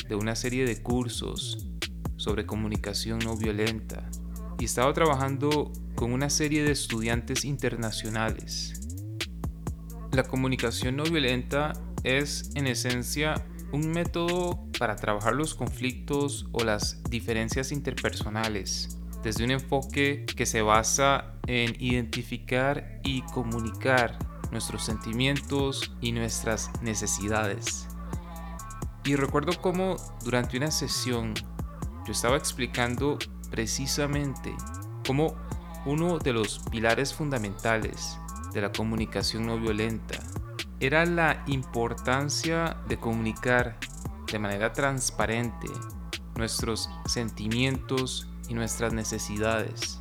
de 0.09 0.17
una 0.17 0.35
serie 0.35 0.67
de 0.67 0.83
cursos 0.83 1.69
sobre 2.17 2.47
comunicación 2.47 3.21
no 3.21 3.37
violenta 3.37 4.11
y 4.59 4.65
estaba 4.65 4.93
trabajando 4.93 5.71
con 5.95 6.13
una 6.13 6.31
serie 6.31 6.65
de 6.65 6.73
estudiantes 6.73 7.45
internacionales. 7.45 8.81
La 10.11 10.25
comunicación 10.25 10.97
no 10.97 11.05
violenta 11.05 11.75
es 12.03 12.51
en 12.57 12.67
esencia 12.67 13.35
un 13.75 13.91
método 13.91 14.65
para 14.79 14.95
trabajar 14.95 15.35
los 15.35 15.55
conflictos 15.55 16.47
o 16.53 16.63
las 16.63 17.03
diferencias 17.11 17.73
interpersonales 17.73 18.99
desde 19.25 19.43
un 19.43 19.51
enfoque 19.51 20.27
que 20.37 20.47
se 20.47 20.63
basa 20.63 21.35
en 21.49 21.75
identificar 21.81 23.01
y 23.03 23.23
comunicar 23.23 24.17
nuestros 24.53 24.85
sentimientos 24.85 25.93
y 26.01 26.13
nuestras 26.13 26.71
necesidades. 26.83 27.89
Y 29.05 29.17
recuerdo 29.17 29.61
cómo 29.61 29.97
durante 30.25 30.57
una 30.57 30.71
sesión 30.71 31.35
yo 32.07 32.13
estaba 32.13 32.37
explicando 32.37 33.19
precisamente 33.51 34.55
cómo 35.05 35.35
uno 35.85 36.19
de 36.19 36.33
los 36.33 36.61
pilares 36.71 37.13
fundamentales 37.13 38.19
de 38.53 38.61
la 38.61 38.71
comunicación 38.71 39.47
no 39.47 39.59
violenta 39.59 40.21
era 40.85 41.07
la 41.07 41.43
importancia 41.47 42.77
de 42.89 42.99
comunicar 42.99 43.79
de 44.31 44.39
manera 44.39 44.73
transparente 44.73 45.69
nuestros 46.37 46.91
sentimientos 47.07 48.29
y 48.49 48.55
nuestras 48.55 48.93
necesidades. 48.93 50.01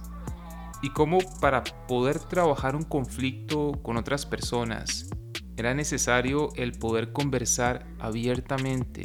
Y 0.81 0.89
cómo 0.89 1.19
para 1.39 1.63
poder 1.87 2.19
trabajar 2.19 2.75
un 2.75 2.83
conflicto 2.83 3.79
con 3.81 3.95
otras 3.95 4.25
personas 4.25 5.09
era 5.55 5.73
necesario 5.73 6.49
el 6.55 6.73
poder 6.73 7.13
conversar 7.13 7.87
abiertamente 7.99 9.03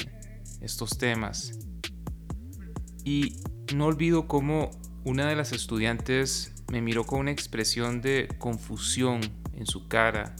estos 0.60 0.98
temas. 0.98 1.60
Y 3.04 3.36
no 3.72 3.86
olvido 3.86 4.26
cómo 4.26 4.70
una 5.04 5.28
de 5.28 5.36
las 5.36 5.52
estudiantes 5.52 6.54
me 6.72 6.82
miró 6.82 7.04
con 7.04 7.20
una 7.20 7.30
expresión 7.30 8.00
de 8.00 8.28
confusión 8.38 9.20
en 9.52 9.66
su 9.66 9.86
cara 9.86 10.34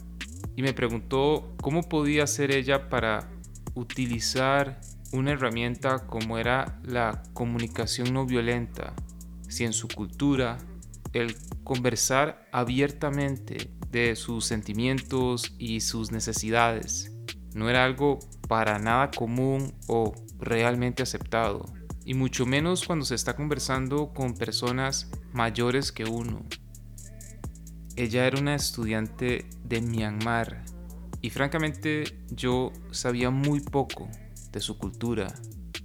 y 0.59 0.63
me 0.63 0.73
preguntó 0.73 1.55
cómo 1.63 1.89
podía 1.89 2.27
ser 2.27 2.51
ella 2.51 2.89
para 2.89 3.31
utilizar 3.75 4.81
una 5.13 5.31
herramienta 5.31 6.05
como 6.09 6.37
era 6.37 6.81
la 6.83 7.23
comunicación 7.33 8.13
no 8.13 8.27
violenta, 8.27 8.93
si 9.49 9.63
en 9.63 9.73
su 9.73 9.87
cultura 9.87 10.59
el 11.13 11.37
conversar 11.63 12.49
abiertamente 12.51 13.71
de 13.93 14.17
sus 14.17 14.47
sentimientos 14.47 15.55
y 15.61 15.81
sus 15.81 16.11
necesidades 16.11 17.17
no 17.55 17.71
era 17.71 17.85
algo 17.85 18.19
para 18.49 18.81
nada 18.81 19.13
común 19.13 19.73
o 19.87 20.13
realmente 20.41 21.05
aceptado, 21.05 21.67
y 22.05 22.15
mucho 22.15 22.47
menos 22.47 22.85
cuando 22.85 23.05
se 23.05 23.15
está 23.15 23.37
conversando 23.37 24.13
con 24.13 24.35
personas 24.35 25.09
mayores 25.33 25.93
que 25.93 26.03
uno. 26.03 26.45
Ella 27.99 28.29
era 28.29 28.39
una 28.39 28.55
estudiante 28.55 29.45
de 29.65 29.81
Myanmar 29.81 30.63
y 31.21 31.31
francamente 31.31 32.05
yo 32.31 32.71
sabía 32.93 33.31
muy 33.31 33.59
poco 33.59 34.09
de 34.53 34.61
su 34.61 34.79
cultura, 34.79 35.35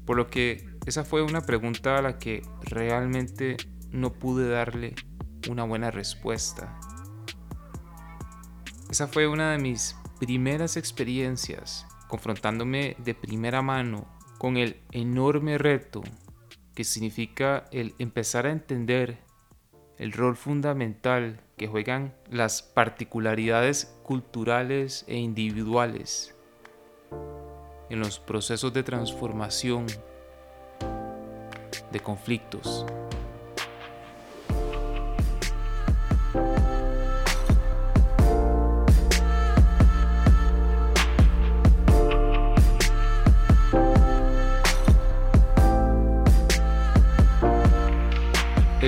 por 0.06 0.18
lo 0.18 0.28
que 0.28 0.64
esa 0.86 1.06
fue 1.06 1.24
una 1.24 1.42
pregunta 1.42 1.98
a 1.98 2.04
la 2.04 2.20
que 2.20 2.44
realmente 2.66 3.58
no 3.90 4.14
pude 4.14 4.48
darle 4.48 4.94
una 5.50 5.64
buena 5.64 5.90
respuesta. 5.90 6.80
Esa 8.92 9.08
fue 9.08 9.26
una 9.28 9.52
de 9.52 9.58
mis 9.58 9.96
primeras 10.20 10.78
experiencias 10.78 11.88
confrontándome 12.08 12.96
de 13.00 13.16
primera 13.16 13.64
mano 13.64 14.06
con 14.38 14.58
el 14.58 14.80
enorme 14.92 15.58
reto 15.58 16.04
que 16.76 16.84
significa 16.84 17.66
el 17.72 17.96
empezar 17.98 18.46
a 18.46 18.52
entender 18.52 19.33
el 19.98 20.12
rol 20.12 20.36
fundamental 20.36 21.40
que 21.58 21.68
juegan 21.68 22.14
las 22.30 22.62
particularidades 22.62 23.96
culturales 24.04 25.06
e 25.08 25.18
individuales 25.18 26.36
en 27.90 28.00
los 28.00 28.20
procesos 28.20 28.74
de 28.74 28.84
transformación 28.84 29.86
de 31.92 32.00
conflictos. 32.00 32.86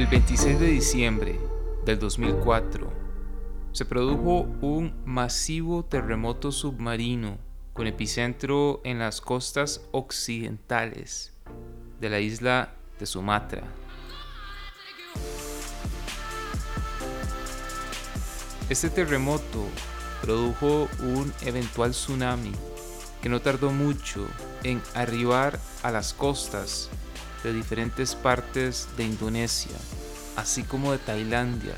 El 0.05 0.11
26 0.11 0.59
de 0.59 0.67
diciembre 0.67 1.39
del 1.83 1.97
2004 1.97 2.93
se 3.71 3.85
produjo 3.85 4.41
un 4.61 4.93
masivo 5.03 5.83
terremoto 5.83 6.51
submarino 6.51 7.39
con 7.73 7.87
epicentro 7.87 8.81
en 8.83 8.99
las 8.99 9.19
costas 9.19 9.81
occidentales 9.93 11.33
de 11.99 12.09
la 12.11 12.19
isla 12.19 12.75
de 12.99 13.07
Sumatra. 13.07 13.63
Este 18.69 18.91
terremoto 18.91 19.65
produjo 20.21 20.87
un 20.99 21.33
eventual 21.41 21.91
tsunami 21.91 22.51
que 23.23 23.29
no 23.29 23.41
tardó 23.41 23.71
mucho 23.71 24.27
en 24.63 24.83
arribar 24.93 25.59
a 25.81 25.89
las 25.89 26.13
costas 26.13 26.91
de 27.45 27.53
diferentes 27.53 28.15
partes 28.15 28.87
de 28.97 29.03
Indonesia, 29.03 29.77
así 30.35 30.63
como 30.63 30.91
de 30.91 30.97
Tailandia, 30.99 31.73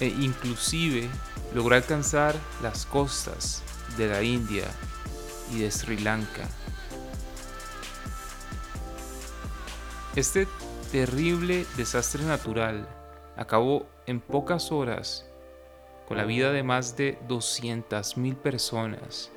e 0.00 0.06
inclusive 0.06 1.08
logró 1.54 1.74
alcanzar 1.74 2.34
las 2.62 2.86
costas 2.86 3.62
de 3.96 4.08
la 4.08 4.22
India 4.22 4.66
y 5.52 5.60
de 5.60 5.70
Sri 5.70 5.98
Lanka. 5.98 6.48
Este 10.16 10.48
terrible 10.90 11.66
desastre 11.76 12.24
natural 12.24 12.88
acabó 13.36 13.86
en 14.06 14.20
pocas 14.20 14.72
horas 14.72 15.26
con 16.08 16.16
la 16.16 16.24
vida 16.24 16.50
de 16.50 16.64
más 16.64 16.96
de 16.96 17.18
200.000 17.28 18.36
personas 18.36 19.30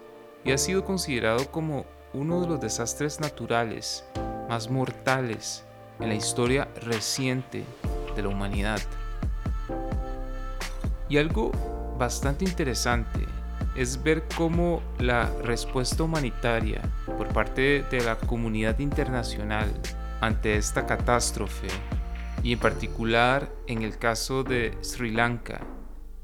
y 0.44 0.52
ha 0.52 0.58
sido 0.58 0.84
considerado 0.84 1.52
como 1.52 1.86
uno 2.14 2.42
de 2.42 2.48
los 2.48 2.60
desastres 2.60 3.20
naturales 3.20 4.04
más 4.50 4.70
mortales 4.70 5.64
en 6.00 6.10
la 6.10 6.16
historia 6.16 6.68
reciente 6.82 7.64
de 8.16 8.24
la 8.24 8.30
humanidad. 8.30 8.82
Y 11.10 11.18
algo 11.18 11.52
bastante 11.98 12.46
interesante 12.46 13.26
es 13.76 14.02
ver 14.02 14.24
cómo 14.36 14.82
la 15.00 15.30
respuesta 15.44 16.04
humanitaria 16.04 16.82
por 17.06 17.28
parte 17.30 17.84
de 17.90 18.02
la 18.02 18.18
comunidad 18.18 18.80
internacional 18.80 19.72
ante 20.22 20.56
esta 20.56 20.86
catástrofe, 20.86 21.68
y 22.44 22.54
en 22.54 22.60
particular 22.60 23.50
en 23.68 23.84
el 23.84 23.98
caso 23.98 24.44
de 24.44 24.78
Sri 24.82 25.12
Lanka, 25.12 25.62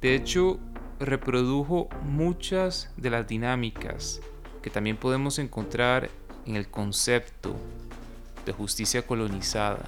de 0.02 0.16
hecho 0.16 0.60
reprodujo 1.00 1.90
muchas 2.04 2.92
de 2.98 3.10
las 3.10 3.28
dinámicas 3.28 4.22
que 4.62 4.70
también 4.70 4.98
podemos 4.98 5.40
encontrar 5.40 6.10
en 6.46 6.56
el 6.56 6.70
concepto 6.70 7.56
de 8.46 8.52
justicia 8.52 9.06
colonizada. 9.06 9.86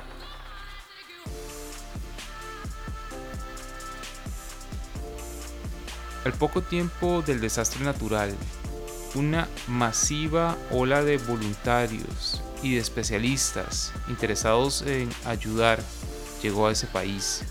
Al 6.25 6.33
poco 6.33 6.61
tiempo 6.61 7.23
del 7.25 7.41
desastre 7.41 7.83
natural, 7.83 8.35
una 9.15 9.47
masiva 9.67 10.57
ola 10.69 11.03
de 11.03 11.17
voluntarios 11.17 12.41
y 12.61 12.75
de 12.75 12.79
especialistas 12.79 13.91
interesados 14.07 14.83
en 14.83 15.09
ayudar 15.25 15.79
llegó 16.41 16.67
a 16.67 16.71
ese 16.71 16.87
país. 16.87 17.43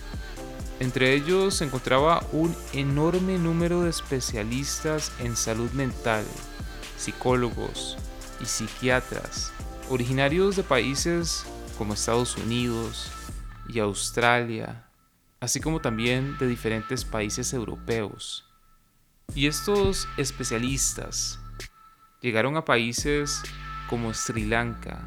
Entre 0.78 1.12
ellos 1.14 1.56
se 1.56 1.64
encontraba 1.64 2.24
un 2.32 2.56
enorme 2.72 3.38
número 3.38 3.82
de 3.82 3.90
especialistas 3.90 5.12
en 5.18 5.36
salud 5.36 5.70
mental, 5.72 6.24
psicólogos 6.96 7.98
y 8.40 8.46
psiquiatras 8.46 9.52
originarios 9.90 10.54
de 10.54 10.62
países 10.62 11.44
como 11.76 11.94
Estados 11.94 12.36
Unidos 12.36 13.10
y 13.68 13.80
Australia, 13.80 14.84
así 15.40 15.60
como 15.60 15.80
también 15.80 16.38
de 16.38 16.46
diferentes 16.46 17.04
países 17.04 17.52
europeos. 17.52 18.49
Y 19.34 19.46
estos 19.46 20.08
especialistas 20.16 21.38
llegaron 22.20 22.56
a 22.56 22.64
países 22.64 23.42
como 23.88 24.12
Sri 24.12 24.44
Lanka 24.44 25.00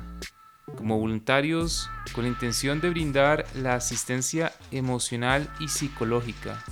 como 0.75 0.99
voluntarios 0.99 1.89
con 2.13 2.23
la 2.23 2.29
intención 2.29 2.81
de 2.81 2.89
brindar 2.89 3.45
la 3.55 3.75
asistencia 3.75 4.53
emocional 4.71 5.49
y 5.59 5.67
psicológica 5.67 6.63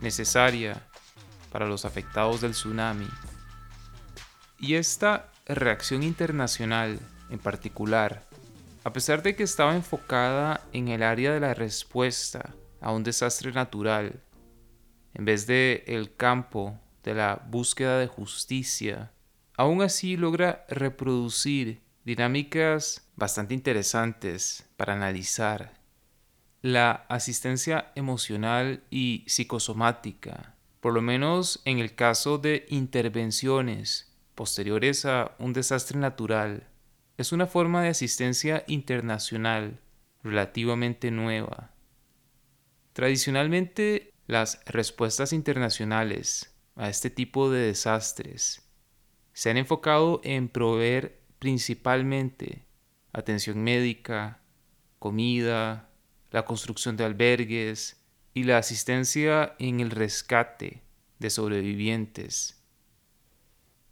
necesaria 0.00 0.86
para 1.52 1.66
los 1.66 1.84
afectados 1.84 2.40
del 2.40 2.52
tsunami. 2.52 3.08
Y 4.58 4.74
esta 4.74 5.30
reacción 5.46 6.02
internacional 6.02 6.98
en 7.30 7.38
particular, 7.38 8.26
a 8.84 8.92
pesar 8.92 9.22
de 9.22 9.36
que 9.36 9.42
estaba 9.42 9.74
enfocada 9.74 10.62
en 10.72 10.88
el 10.88 11.02
área 11.02 11.32
de 11.32 11.40
la 11.40 11.54
respuesta 11.54 12.54
a 12.80 12.92
un 12.92 13.04
desastre 13.04 13.52
natural, 13.52 14.20
en 15.14 15.24
vez 15.24 15.46
de 15.46 15.84
el 15.86 16.14
campo 16.14 16.78
de 17.02 17.14
la 17.14 17.46
búsqueda 17.48 17.98
de 17.98 18.06
justicia, 18.06 19.12
aún 19.56 19.82
así 19.82 20.16
logra 20.16 20.64
reproducir 20.68 21.82
dinámicas 22.04 23.08
bastante 23.16 23.54
interesantes 23.54 24.68
para 24.76 24.94
analizar. 24.94 25.78
La 26.62 27.06
asistencia 27.08 27.92
emocional 27.94 28.82
y 28.90 29.24
psicosomática, 29.26 30.56
por 30.80 30.92
lo 30.92 31.02
menos 31.02 31.62
en 31.64 31.78
el 31.78 31.94
caso 31.94 32.38
de 32.38 32.66
intervenciones 32.68 34.14
posteriores 34.34 35.04
a 35.04 35.36
un 35.38 35.52
desastre 35.52 35.98
natural, 35.98 36.68
es 37.16 37.32
una 37.32 37.46
forma 37.46 37.82
de 37.82 37.88
asistencia 37.90 38.64
internacional 38.66 39.80
relativamente 40.22 41.10
nueva. 41.10 41.70
Tradicionalmente, 42.92 44.14
las 44.26 44.60
respuestas 44.66 45.32
internacionales 45.32 46.54
a 46.80 46.88
este 46.88 47.10
tipo 47.10 47.50
de 47.50 47.66
desastres 47.66 48.66
se 49.34 49.50
han 49.50 49.58
enfocado 49.58 50.22
en 50.24 50.48
proveer 50.48 51.20
principalmente 51.38 52.64
atención 53.12 53.62
médica, 53.62 54.40
comida, 54.98 55.90
la 56.30 56.46
construcción 56.46 56.96
de 56.96 57.04
albergues 57.04 58.02
y 58.32 58.44
la 58.44 58.56
asistencia 58.56 59.56
en 59.58 59.80
el 59.80 59.90
rescate 59.90 60.82
de 61.18 61.28
sobrevivientes. 61.28 62.64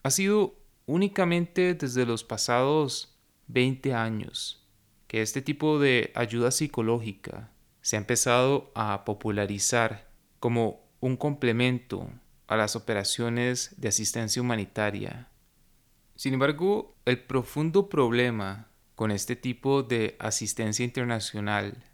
Ha 0.02 0.10
sido 0.10 0.58
únicamente 0.86 1.74
desde 1.74 2.06
los 2.06 2.24
pasados 2.24 3.18
20 3.48 3.92
años 3.92 4.66
que 5.08 5.20
este 5.20 5.42
tipo 5.42 5.78
de 5.78 6.10
ayuda 6.14 6.50
psicológica 6.50 7.52
se 7.82 7.96
ha 7.96 7.98
empezado 7.98 8.72
a 8.74 9.04
popularizar 9.04 10.08
como 10.40 10.88
un 11.00 11.18
complemento 11.18 12.10
a 12.48 12.56
las 12.56 12.74
operaciones 12.74 13.74
de 13.76 13.88
asistencia 13.88 14.42
humanitaria. 14.42 15.28
Sin 16.16 16.34
embargo, 16.34 16.96
el 17.04 17.20
profundo 17.20 17.88
problema 17.88 18.68
con 18.96 19.12
este 19.12 19.36
tipo 19.36 19.84
de 19.84 20.16
asistencia 20.18 20.84
internacional 20.84 21.84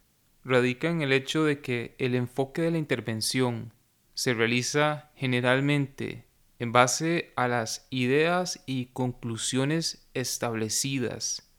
radica 0.44 0.88
en 0.88 1.02
el 1.02 1.12
hecho 1.12 1.44
de 1.44 1.61
que 1.61 1.94
el 1.98 2.14
enfoque 2.14 2.62
de 2.62 2.70
la 2.70 2.78
intervención 2.78 3.72
se 4.14 4.32
realiza 4.32 5.11
generalmente 5.16 6.26
en 6.59 6.72
base 6.72 7.32
a 7.36 7.48
las 7.48 7.86
ideas 7.90 8.62
y 8.64 8.86
conclusiones 8.86 10.09
establecidas 10.14 11.50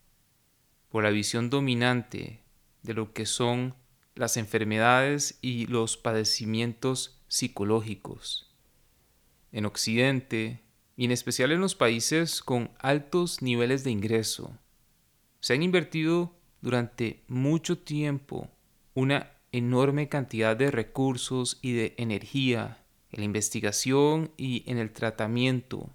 por 0.89 1.03
la 1.03 1.09
visión 1.09 1.49
dominante 1.49 2.41
de 2.81 2.93
lo 2.93 3.11
que 3.11 3.25
son 3.25 3.75
las 4.15 4.37
enfermedades 4.37 5.37
y 5.41 5.67
los 5.67 5.97
padecimientos 5.97 7.21
psicológicos. 7.27 8.54
En 9.55 9.65
Occidente, 9.65 10.59
y 10.97 11.05
en 11.05 11.11
especial 11.11 11.53
en 11.53 11.61
los 11.61 11.75
países 11.75 12.41
con 12.41 12.71
altos 12.77 13.41
niveles 13.41 13.85
de 13.85 13.91
ingreso, 13.91 14.51
se 15.39 15.53
han 15.53 15.63
invertido 15.63 16.35
durante 16.59 17.23
mucho 17.29 17.77
tiempo 17.77 18.49
una 18.95 19.31
enorme 19.53 20.09
cantidad 20.09 20.57
de 20.57 20.71
recursos 20.71 21.57
y 21.61 21.71
de 21.71 21.95
energía 21.97 22.83
en 23.13 23.21
la 23.21 23.25
investigación 23.27 24.29
y 24.35 24.69
en 24.69 24.77
el 24.77 24.91
tratamiento 24.91 25.89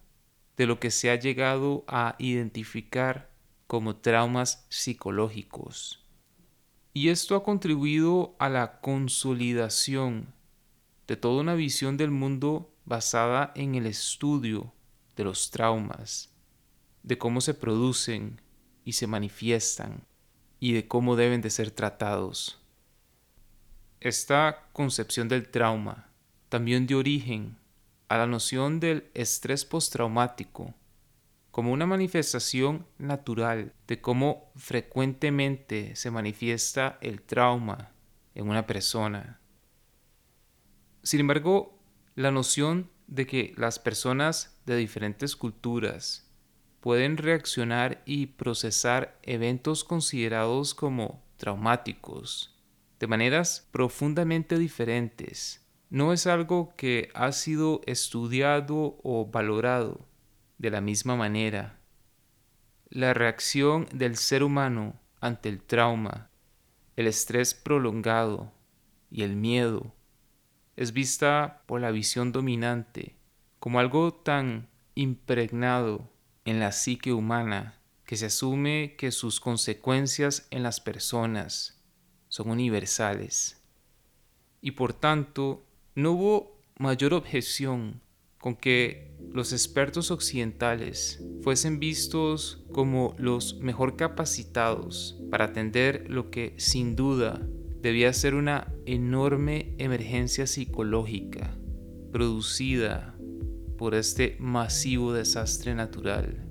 de 0.56 0.64
lo 0.64 0.80
que 0.80 0.90
se 0.90 1.10
ha 1.10 1.16
llegado 1.16 1.84
a 1.86 2.16
identificar 2.18 3.30
como 3.66 3.96
traumas 3.96 4.64
psicológicos. 4.70 6.02
Y 6.94 7.10
esto 7.10 7.36
ha 7.36 7.44
contribuido 7.44 8.36
a 8.38 8.48
la 8.48 8.80
consolidación 8.80 10.32
de 11.06 11.18
toda 11.18 11.42
una 11.42 11.54
visión 11.54 11.98
del 11.98 12.10
mundo 12.10 12.70
basada 12.90 13.52
en 13.54 13.76
el 13.76 13.86
estudio 13.86 14.74
de 15.14 15.22
los 15.22 15.52
traumas, 15.52 16.34
de 17.04 17.16
cómo 17.16 17.40
se 17.40 17.54
producen 17.54 18.40
y 18.84 18.94
se 18.94 19.06
manifiestan 19.06 20.04
y 20.58 20.72
de 20.72 20.88
cómo 20.88 21.14
deben 21.14 21.40
de 21.40 21.50
ser 21.50 21.70
tratados. 21.70 22.60
Esta 24.00 24.68
concepción 24.72 25.28
del 25.28 25.48
trauma 25.48 26.10
también 26.48 26.88
dio 26.88 26.98
origen 26.98 27.56
a 28.08 28.18
la 28.18 28.26
noción 28.26 28.80
del 28.80 29.08
estrés 29.14 29.64
postraumático 29.64 30.74
como 31.52 31.72
una 31.72 31.86
manifestación 31.86 32.86
natural 32.98 33.72
de 33.86 34.00
cómo 34.00 34.50
frecuentemente 34.56 35.94
se 35.94 36.10
manifiesta 36.10 36.98
el 37.00 37.22
trauma 37.22 37.92
en 38.34 38.48
una 38.48 38.66
persona. 38.66 39.40
Sin 41.04 41.20
embargo, 41.20 41.79
la 42.14 42.30
noción 42.30 42.90
de 43.06 43.26
que 43.26 43.54
las 43.56 43.78
personas 43.78 44.56
de 44.66 44.76
diferentes 44.76 45.36
culturas 45.36 46.30
pueden 46.80 47.16
reaccionar 47.16 48.02
y 48.06 48.26
procesar 48.26 49.18
eventos 49.22 49.84
considerados 49.84 50.74
como 50.74 51.22
traumáticos 51.36 52.56
de 52.98 53.06
maneras 53.06 53.68
profundamente 53.72 54.58
diferentes 54.58 55.66
no 55.90 56.12
es 56.12 56.26
algo 56.26 56.72
que 56.76 57.10
ha 57.14 57.32
sido 57.32 57.80
estudiado 57.86 59.00
o 59.02 59.26
valorado 59.26 60.06
de 60.58 60.70
la 60.70 60.80
misma 60.80 61.16
manera. 61.16 61.80
La 62.90 63.12
reacción 63.12 63.88
del 63.92 64.16
ser 64.16 64.44
humano 64.44 65.00
ante 65.20 65.48
el 65.48 65.62
trauma, 65.62 66.30
el 66.94 67.08
estrés 67.08 67.54
prolongado 67.54 68.52
y 69.10 69.22
el 69.22 69.34
miedo 69.34 69.94
es 70.76 70.92
vista 70.92 71.62
por 71.66 71.80
la 71.80 71.90
visión 71.90 72.32
dominante 72.32 73.16
como 73.58 73.78
algo 73.78 74.12
tan 74.12 74.68
impregnado 74.94 76.10
en 76.44 76.58
la 76.60 76.72
psique 76.72 77.12
humana 77.12 77.78
que 78.04 78.16
se 78.16 78.26
asume 78.26 78.96
que 78.98 79.12
sus 79.12 79.38
consecuencias 79.38 80.48
en 80.50 80.62
las 80.62 80.80
personas 80.80 81.80
son 82.28 82.50
universales. 82.50 83.62
Y 84.60 84.72
por 84.72 84.92
tanto, 84.92 85.64
no 85.94 86.12
hubo 86.12 86.60
mayor 86.78 87.14
objeción 87.14 88.00
con 88.38 88.56
que 88.56 89.14
los 89.32 89.52
expertos 89.52 90.10
occidentales 90.10 91.22
fuesen 91.42 91.78
vistos 91.78 92.64
como 92.72 93.14
los 93.18 93.58
mejor 93.58 93.96
capacitados 93.96 95.20
para 95.30 95.46
atender 95.46 96.06
lo 96.08 96.30
que 96.30 96.54
sin 96.56 96.96
duda 96.96 97.46
debía 97.82 98.12
ser 98.12 98.34
una 98.34 98.72
enorme 98.86 99.74
emergencia 99.78 100.46
psicológica 100.46 101.56
producida 102.12 103.14
por 103.78 103.94
este 103.94 104.36
masivo 104.38 105.12
desastre 105.12 105.74
natural. 105.74 106.46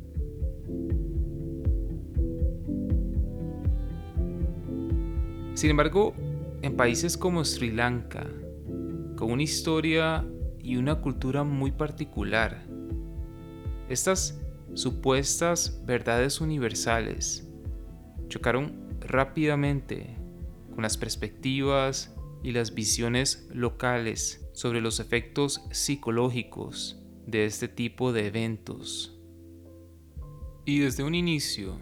Sin 5.54 5.70
embargo, 5.70 6.14
en 6.62 6.76
países 6.76 7.18
como 7.18 7.44
Sri 7.44 7.72
Lanka, 7.72 8.26
con 9.16 9.32
una 9.32 9.44
historia 9.44 10.26
y 10.64 10.78
una 10.78 11.02
cultura 11.02 11.44
muy 11.44 11.72
particular, 11.72 12.66
estas 13.90 14.40
supuestas 14.74 15.82
verdades 15.86 16.42
universales 16.42 17.48
chocaron 18.30 18.90
rápidamente 19.02 20.18
con 20.80 20.84
las 20.84 20.96
perspectivas 20.96 22.16
y 22.42 22.54
las 22.54 22.74
visiones 22.74 23.50
locales 23.52 24.50
sobre 24.54 24.80
los 24.80 25.02
efectos 25.02 25.62
psicológicos 25.72 27.04
de 27.28 27.44
este 27.44 27.68
tipo 27.68 28.14
de 28.14 28.28
eventos. 28.28 29.20
Y 30.64 30.80
desde 30.80 31.04
un 31.04 31.16
inicio 31.16 31.78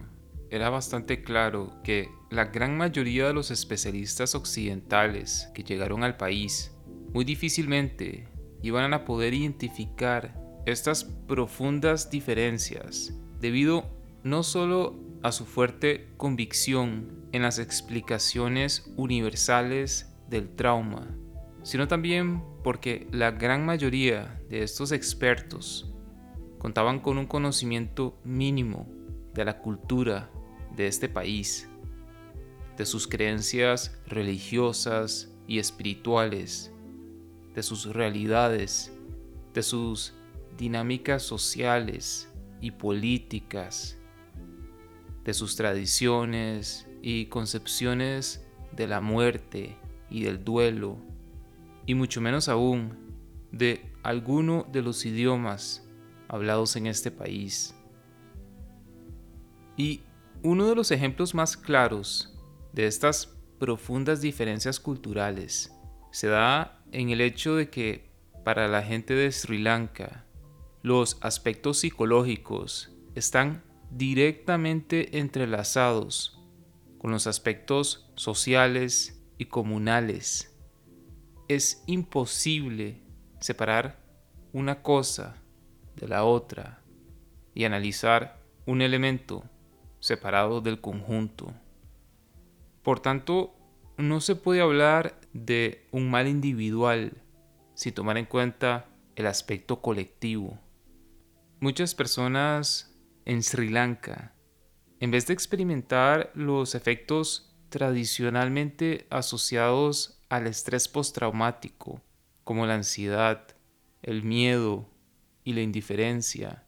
era 0.49 0.71
bastante 0.71 1.21
claro 1.21 1.79
que 1.83 2.09
la 2.31 2.45
gran 2.45 2.75
mayoría 2.75 3.27
de 3.27 3.35
los 3.35 3.51
especialistas 3.51 4.33
occidentales 4.33 5.47
que 5.53 5.63
llegaron 5.63 6.03
al 6.03 6.17
país 6.17 6.75
muy 7.13 7.23
difícilmente 7.23 8.27
iban 8.63 8.95
a 8.95 9.05
poder 9.05 9.35
identificar 9.35 10.33
estas 10.65 11.03
profundas 11.03 12.09
diferencias 12.09 13.13
debido 13.39 13.91
no 14.23 14.41
solo 14.41 14.95
a 15.21 15.31
su 15.31 15.45
fuerte 15.45 16.07
convicción 16.17 17.16
en 17.31 17.41
las 17.41 17.59
explicaciones 17.59 18.91
universales 18.95 20.13
del 20.29 20.49
trauma, 20.55 21.07
sino 21.63 21.87
también 21.87 22.43
porque 22.63 23.07
la 23.11 23.31
gran 23.31 23.65
mayoría 23.65 24.41
de 24.49 24.63
estos 24.63 24.91
expertos 24.91 25.93
contaban 26.57 26.99
con 26.99 27.17
un 27.17 27.25
conocimiento 27.25 28.17
mínimo 28.23 28.87
de 29.33 29.45
la 29.45 29.59
cultura 29.59 30.29
de 30.75 30.87
este 30.87 31.09
país, 31.09 31.69
de 32.77 32.85
sus 32.85 33.07
creencias 33.07 33.99
religiosas 34.07 35.33
y 35.47 35.59
espirituales, 35.59 36.71
de 37.53 37.63
sus 37.63 37.85
realidades, 37.87 38.91
de 39.53 39.63
sus 39.63 40.13
dinámicas 40.57 41.23
sociales 41.23 42.31
y 42.61 42.71
políticas, 42.71 43.97
de 45.23 45.33
sus 45.33 45.55
tradiciones 45.55 46.86
y 47.01 47.27
concepciones 47.27 48.45
de 48.71 48.87
la 48.87 49.01
muerte 49.01 49.77
y 50.09 50.23
del 50.23 50.43
duelo, 50.43 50.97
y 51.85 51.95
mucho 51.95 52.21
menos 52.21 52.49
aún 52.49 52.97
de 53.51 53.91
alguno 54.03 54.65
de 54.71 54.81
los 54.81 55.05
idiomas 55.05 55.87
hablados 56.27 56.75
en 56.75 56.87
este 56.87 57.11
país. 57.11 57.75
Y 59.75 60.01
uno 60.43 60.67
de 60.67 60.75
los 60.75 60.91
ejemplos 60.91 61.33
más 61.33 61.57
claros 61.57 62.35
de 62.73 62.87
estas 62.87 63.37
profundas 63.59 64.21
diferencias 64.21 64.79
culturales 64.79 65.73
se 66.11 66.27
da 66.27 66.83
en 66.91 67.09
el 67.09 67.21
hecho 67.21 67.55
de 67.55 67.69
que 67.69 68.09
para 68.43 68.67
la 68.67 68.81
gente 68.81 69.13
de 69.13 69.31
Sri 69.31 69.57
Lanka 69.57 70.25
los 70.83 71.17
aspectos 71.21 71.79
psicológicos 71.79 72.91
están 73.15 73.63
directamente 73.91 75.17
entrelazados 75.17 76.36
con 77.07 77.13
los 77.13 77.25
aspectos 77.25 78.11
sociales 78.15 79.23
y 79.37 79.45
comunales 79.45 80.53
es 81.47 81.81
imposible 81.87 83.01
separar 83.39 84.03
una 84.51 84.83
cosa 84.83 85.41
de 85.95 86.09
la 86.09 86.25
otra 86.25 86.83
y 87.53 87.63
analizar 87.63 88.43
un 88.65 88.81
elemento 88.81 89.45
separado 90.01 90.59
del 90.59 90.81
conjunto. 90.81 91.53
Por 92.83 92.99
tanto, 92.99 93.55
no 93.95 94.19
se 94.19 94.35
puede 94.35 94.59
hablar 94.59 95.17
de 95.31 95.87
un 95.91 96.11
mal 96.11 96.27
individual 96.27 97.13
sin 97.73 97.93
tomar 97.93 98.17
en 98.17 98.25
cuenta 98.25 98.89
el 99.15 99.27
aspecto 99.27 99.81
colectivo. 99.81 100.59
Muchas 101.61 101.95
personas 101.95 102.93
en 103.23 103.43
Sri 103.43 103.69
Lanka, 103.69 104.33
en 104.99 105.11
vez 105.11 105.27
de 105.27 105.33
experimentar 105.33 106.31
los 106.33 106.75
efectos 106.75 107.53
tradicionalmente 107.69 109.07
asociados 109.09 110.19
al 110.29 110.47
estrés 110.47 110.87
postraumático, 110.87 112.01
como 112.43 112.65
la 112.65 112.75
ansiedad, 112.75 113.55
el 114.01 114.23
miedo 114.23 114.89
y 115.43 115.53
la 115.53 115.61
indiferencia. 115.61 116.63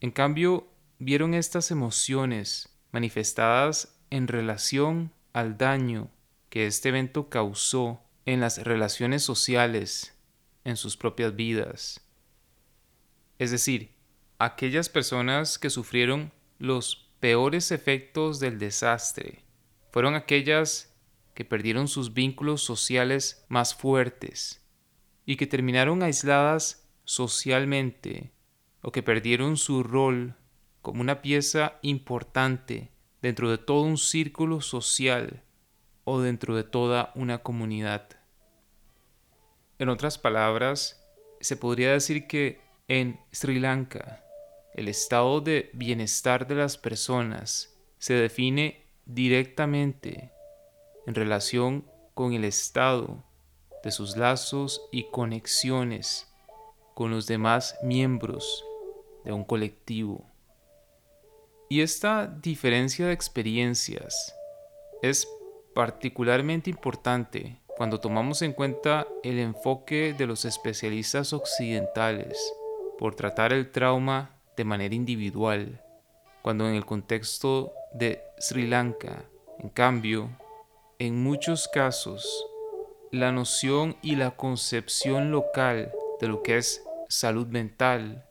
En 0.00 0.10
cambio, 0.10 0.68
vieron 0.98 1.34
estas 1.34 1.70
emociones 1.70 2.76
manifestadas 2.92 3.98
en 4.10 4.28
relación 4.28 5.12
al 5.32 5.58
daño 5.58 6.10
que 6.48 6.66
este 6.66 6.88
evento 6.88 7.28
causó 7.28 8.02
en 8.24 8.40
las 8.40 8.62
relaciones 8.64 9.22
sociales, 9.22 10.16
en 10.64 10.76
sus 10.76 10.96
propias 10.96 11.36
vidas. 11.36 12.00
Es 13.38 13.50
decir, 13.50 13.94
aquellas 14.38 14.88
personas 14.88 15.58
que 15.58 15.70
sufrieron 15.70 16.32
los 16.58 17.05
peores 17.26 17.72
efectos 17.72 18.38
del 18.38 18.56
desastre 18.56 19.42
fueron 19.90 20.14
aquellas 20.14 20.94
que 21.34 21.44
perdieron 21.44 21.88
sus 21.88 22.14
vínculos 22.14 22.62
sociales 22.62 23.44
más 23.48 23.74
fuertes 23.74 24.64
y 25.24 25.34
que 25.34 25.48
terminaron 25.48 26.04
aisladas 26.04 26.88
socialmente 27.02 28.30
o 28.80 28.92
que 28.92 29.02
perdieron 29.02 29.56
su 29.56 29.82
rol 29.82 30.36
como 30.82 31.00
una 31.00 31.20
pieza 31.20 31.80
importante 31.82 32.92
dentro 33.22 33.50
de 33.50 33.58
todo 33.58 33.80
un 33.80 33.98
círculo 33.98 34.60
social 34.60 35.42
o 36.04 36.20
dentro 36.20 36.54
de 36.54 36.62
toda 36.62 37.10
una 37.16 37.38
comunidad. 37.38 38.08
En 39.80 39.88
otras 39.88 40.16
palabras, 40.16 41.04
se 41.40 41.56
podría 41.56 41.90
decir 41.90 42.28
que 42.28 42.60
en 42.86 43.18
Sri 43.32 43.58
Lanka 43.58 44.22
el 44.76 44.88
estado 44.88 45.40
de 45.40 45.70
bienestar 45.72 46.46
de 46.46 46.54
las 46.54 46.76
personas 46.76 47.74
se 47.98 48.12
define 48.12 48.84
directamente 49.06 50.30
en 51.06 51.14
relación 51.14 51.90
con 52.12 52.34
el 52.34 52.44
estado 52.44 53.24
de 53.82 53.90
sus 53.90 54.18
lazos 54.18 54.86
y 54.92 55.10
conexiones 55.10 56.30
con 56.94 57.10
los 57.10 57.26
demás 57.26 57.74
miembros 57.82 58.66
de 59.24 59.32
un 59.32 59.44
colectivo. 59.44 60.26
Y 61.70 61.80
esta 61.80 62.26
diferencia 62.26 63.06
de 63.06 63.14
experiencias 63.14 64.34
es 65.00 65.26
particularmente 65.74 66.68
importante 66.68 67.62
cuando 67.78 67.98
tomamos 67.98 68.42
en 68.42 68.52
cuenta 68.52 69.06
el 69.22 69.38
enfoque 69.38 70.14
de 70.16 70.26
los 70.26 70.44
especialistas 70.44 71.32
occidentales 71.32 72.38
por 72.98 73.14
tratar 73.14 73.54
el 73.54 73.72
trauma 73.72 74.35
de 74.56 74.64
manera 74.64 74.94
individual, 74.94 75.82
cuando 76.42 76.68
en 76.68 76.74
el 76.74 76.86
contexto 76.86 77.72
de 77.92 78.22
Sri 78.38 78.66
Lanka, 78.66 79.24
en 79.58 79.68
cambio, 79.68 80.30
en 80.98 81.22
muchos 81.22 81.68
casos, 81.68 82.46
la 83.10 83.32
noción 83.32 83.96
y 84.02 84.16
la 84.16 84.32
concepción 84.32 85.30
local 85.30 85.92
de 86.20 86.28
lo 86.28 86.42
que 86.42 86.58
es 86.58 86.82
salud 87.08 87.46
mental 87.46 88.26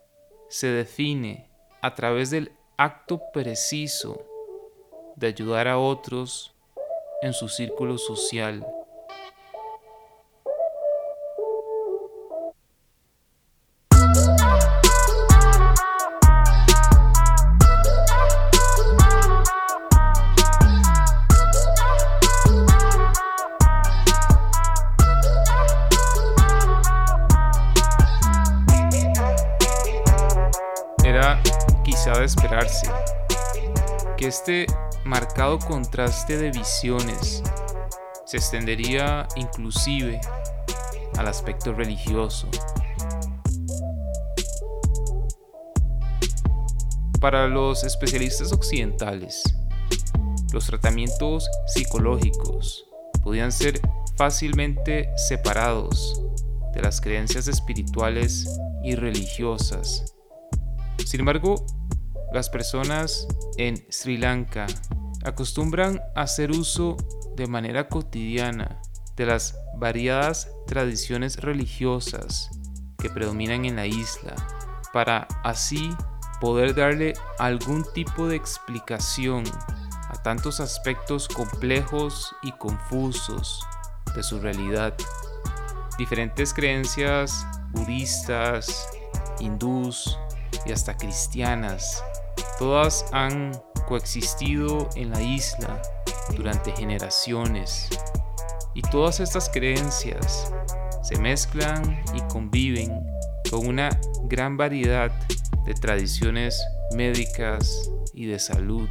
se 0.50 0.68
define 0.68 1.50
a 1.82 1.96
través 1.96 2.30
del 2.30 2.52
acto 2.78 3.22
preciso 3.34 4.26
de 5.16 5.28
ayudar 5.28 5.68
a 5.68 5.78
otros 5.78 6.56
en 7.22 7.34
su 7.34 7.48
círculo 7.48 7.98
social 7.98 8.66
este 34.48 34.68
marcado 35.06 35.58
contraste 35.58 36.38
de 36.38 36.52
visiones 36.52 37.42
se 38.28 38.38
extendería 38.38 39.28
inclusive 39.36 40.22
al 41.18 41.28
aspecto 41.28 41.74
religioso. 41.74 42.48
Para 47.20 47.48
los 47.48 47.84
especialistas 47.84 48.52
occidentales, 48.52 49.42
los 50.54 50.68
tratamientos 50.68 51.50
psicológicos 51.66 52.86
podían 53.24 53.52
ser 53.52 53.82
fácilmente 54.16 55.10
separados 55.28 56.22
de 56.76 56.84
las 56.84 57.02
creencias 57.02 57.48
espirituales 57.48 58.48
y 58.84 58.94
religiosas. 58.94 60.14
Sin 61.04 61.22
embargo, 61.22 61.66
las 62.36 62.50
personas 62.50 63.30
en 63.56 63.86
Sri 63.90 64.18
Lanka 64.18 64.68
acostumbran 65.24 66.02
a 66.18 66.24
hacer 66.24 66.52
uso 66.52 66.98
de 67.38 67.48
manera 67.48 67.88
cotidiana 67.88 68.82
de 69.16 69.26
las 69.26 69.58
variadas 69.78 70.50
tradiciones 70.68 71.38
religiosas 71.38 72.52
que 72.98 73.10
predominan 73.10 73.64
en 73.64 73.78
la 73.78 73.86
isla 73.86 74.36
para 74.92 75.30
así 75.46 75.96
poder 76.42 76.76
darle 76.76 77.14
algún 77.40 77.86
tipo 77.94 78.28
de 78.28 78.36
explicación 78.36 79.46
a 80.10 80.22
tantos 80.22 80.60
aspectos 80.60 81.30
complejos 81.30 82.36
y 82.44 82.52
confusos 82.52 83.66
de 84.14 84.24
su 84.24 84.42
realidad. 84.42 84.94
Diferentes 85.98 86.54
creencias 86.54 87.48
budistas, 87.72 88.90
hindús 89.40 90.20
y 90.66 90.74
hasta 90.74 90.98
cristianas 90.98 92.04
Todas 92.60 93.06
han 93.12 93.52
coexistido 93.88 94.90
en 94.96 95.12
la 95.12 95.22
isla 95.22 95.82
durante 96.36 96.72
generaciones 96.72 97.90
y 98.74 98.82
todas 98.82 99.20
estas 99.20 99.50
creencias 99.50 100.52
se 101.02 101.18
mezclan 101.20 102.04
y 102.14 102.22
conviven 102.32 103.06
con 103.50 103.68
una 103.68 103.90
gran 104.24 104.58
variedad 104.58 105.12
de 105.66 105.74
tradiciones 105.74 106.64
médicas 106.96 107.92
y 108.14 108.26
de 108.26 108.40
salud. 108.40 108.90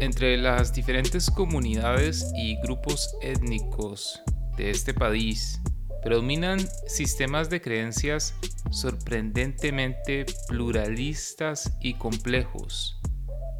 Entre 0.00 0.36
las 0.36 0.72
diferentes 0.72 1.30
comunidades 1.30 2.32
y 2.34 2.56
grupos 2.60 3.16
étnicos 3.22 4.20
de 4.56 4.70
este 4.70 4.92
país 4.92 5.60
predominan 6.02 6.58
sistemas 6.86 7.48
de 7.48 7.60
creencias 7.60 8.34
sorprendentemente 8.70 10.26
pluralistas 10.48 11.72
y 11.80 11.94
complejos, 11.94 13.00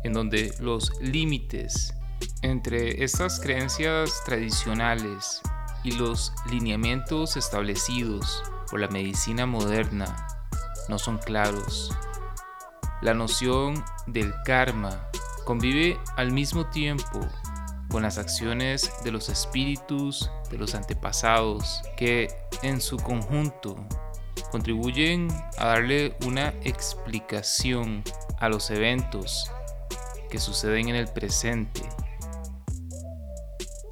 en 0.04 0.12
donde 0.12 0.52
los 0.60 0.90
límites 1.00 1.94
entre 2.42 3.04
estas 3.04 3.40
creencias 3.40 4.22
tradicionales 4.24 5.40
y 5.84 5.92
los 5.92 6.32
lineamientos 6.50 7.36
establecidos 7.36 8.42
por 8.70 8.80
la 8.80 8.88
medicina 8.88 9.46
moderna 9.46 10.26
no 10.88 10.98
son 10.98 11.18
claros. 11.18 11.90
La 13.02 13.14
noción 13.14 13.84
del 14.06 14.32
karma 14.44 15.08
convive 15.44 15.98
al 16.16 16.32
mismo 16.32 16.66
tiempo 16.70 17.20
con 17.92 18.02
las 18.02 18.16
acciones 18.16 18.90
de 19.04 19.12
los 19.12 19.28
espíritus 19.28 20.30
de 20.50 20.56
los 20.56 20.74
antepasados 20.74 21.82
que 21.94 22.28
en 22.62 22.80
su 22.80 22.96
conjunto 22.96 23.76
contribuyen 24.50 25.28
a 25.58 25.66
darle 25.66 26.16
una 26.26 26.48
explicación 26.62 28.02
a 28.38 28.48
los 28.48 28.70
eventos 28.70 29.50
que 30.30 30.40
suceden 30.40 30.88
en 30.88 30.96
el 30.96 31.08
presente. 31.08 31.82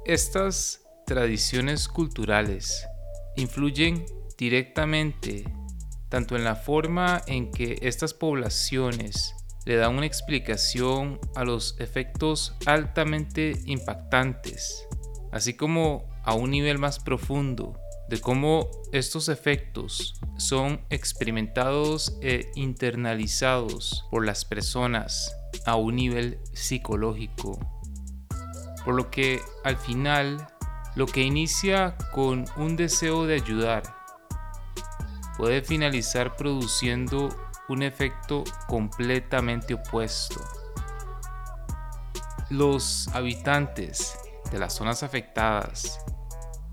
Estas 0.05 0.81
tradiciones 1.05 1.87
culturales 1.87 2.87
influyen 3.35 4.03
directamente 4.35 5.43
tanto 6.09 6.35
en 6.35 6.43
la 6.43 6.55
forma 6.55 7.21
en 7.27 7.51
que 7.51 7.77
estas 7.83 8.15
poblaciones 8.15 9.35
le 9.65 9.75
da 9.75 9.89
una 9.89 10.05
explicación 10.05 11.19
a 11.35 11.43
los 11.43 11.75
efectos 11.79 12.55
altamente 12.65 13.53
impactantes, 13.65 14.87
así 15.31 15.53
como 15.53 16.09
a 16.23 16.33
un 16.33 16.51
nivel 16.51 16.79
más 16.79 16.99
profundo 16.99 17.79
de 18.09 18.19
cómo 18.19 18.69
estos 18.91 19.29
efectos 19.29 20.19
son 20.37 20.81
experimentados 20.89 22.17
e 22.21 22.51
internalizados 22.55 24.05
por 24.11 24.25
las 24.25 24.43
personas 24.43 25.33
a 25.65 25.75
un 25.75 25.95
nivel 25.95 26.39
psicológico. 26.53 27.57
Por 28.83 28.95
lo 28.95 29.09
que 29.09 29.39
al 29.63 29.77
final, 29.77 30.45
lo 30.95 31.05
que 31.05 31.21
inicia 31.21 31.95
con 32.11 32.45
un 32.57 32.75
deseo 32.75 33.25
de 33.25 33.35
ayudar 33.35 33.83
puede 35.37 35.61
finalizar 35.61 36.35
produciendo 36.35 37.29
un 37.71 37.83
efecto 37.83 38.43
completamente 38.67 39.73
opuesto. 39.73 40.41
Los 42.49 43.07
habitantes 43.09 44.17
de 44.51 44.59
las 44.59 44.73
zonas 44.73 45.03
afectadas 45.03 45.99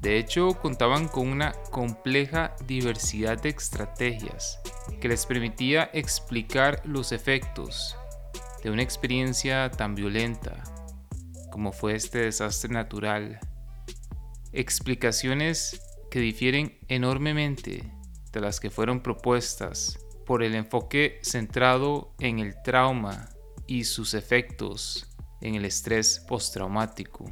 de 0.00 0.18
hecho 0.18 0.54
contaban 0.54 1.08
con 1.08 1.28
una 1.28 1.52
compleja 1.70 2.54
diversidad 2.66 3.40
de 3.40 3.50
estrategias 3.50 4.60
que 5.00 5.08
les 5.08 5.26
permitía 5.26 5.90
explicar 5.92 6.82
los 6.84 7.12
efectos 7.12 7.96
de 8.62 8.70
una 8.70 8.82
experiencia 8.82 9.70
tan 9.70 9.94
violenta 9.94 10.62
como 11.50 11.72
fue 11.72 11.94
este 11.94 12.18
desastre 12.18 12.72
natural. 12.72 13.40
Explicaciones 14.52 15.80
que 16.10 16.20
difieren 16.20 16.78
enormemente 16.88 17.92
de 18.32 18.40
las 18.40 18.60
que 18.60 18.70
fueron 18.70 19.02
propuestas 19.02 19.98
por 20.28 20.42
el 20.42 20.54
enfoque 20.54 21.20
centrado 21.22 22.14
en 22.20 22.38
el 22.38 22.62
trauma 22.62 23.30
y 23.66 23.84
sus 23.84 24.12
efectos 24.12 25.08
en 25.40 25.54
el 25.54 25.64
estrés 25.64 26.22
postraumático. 26.28 27.24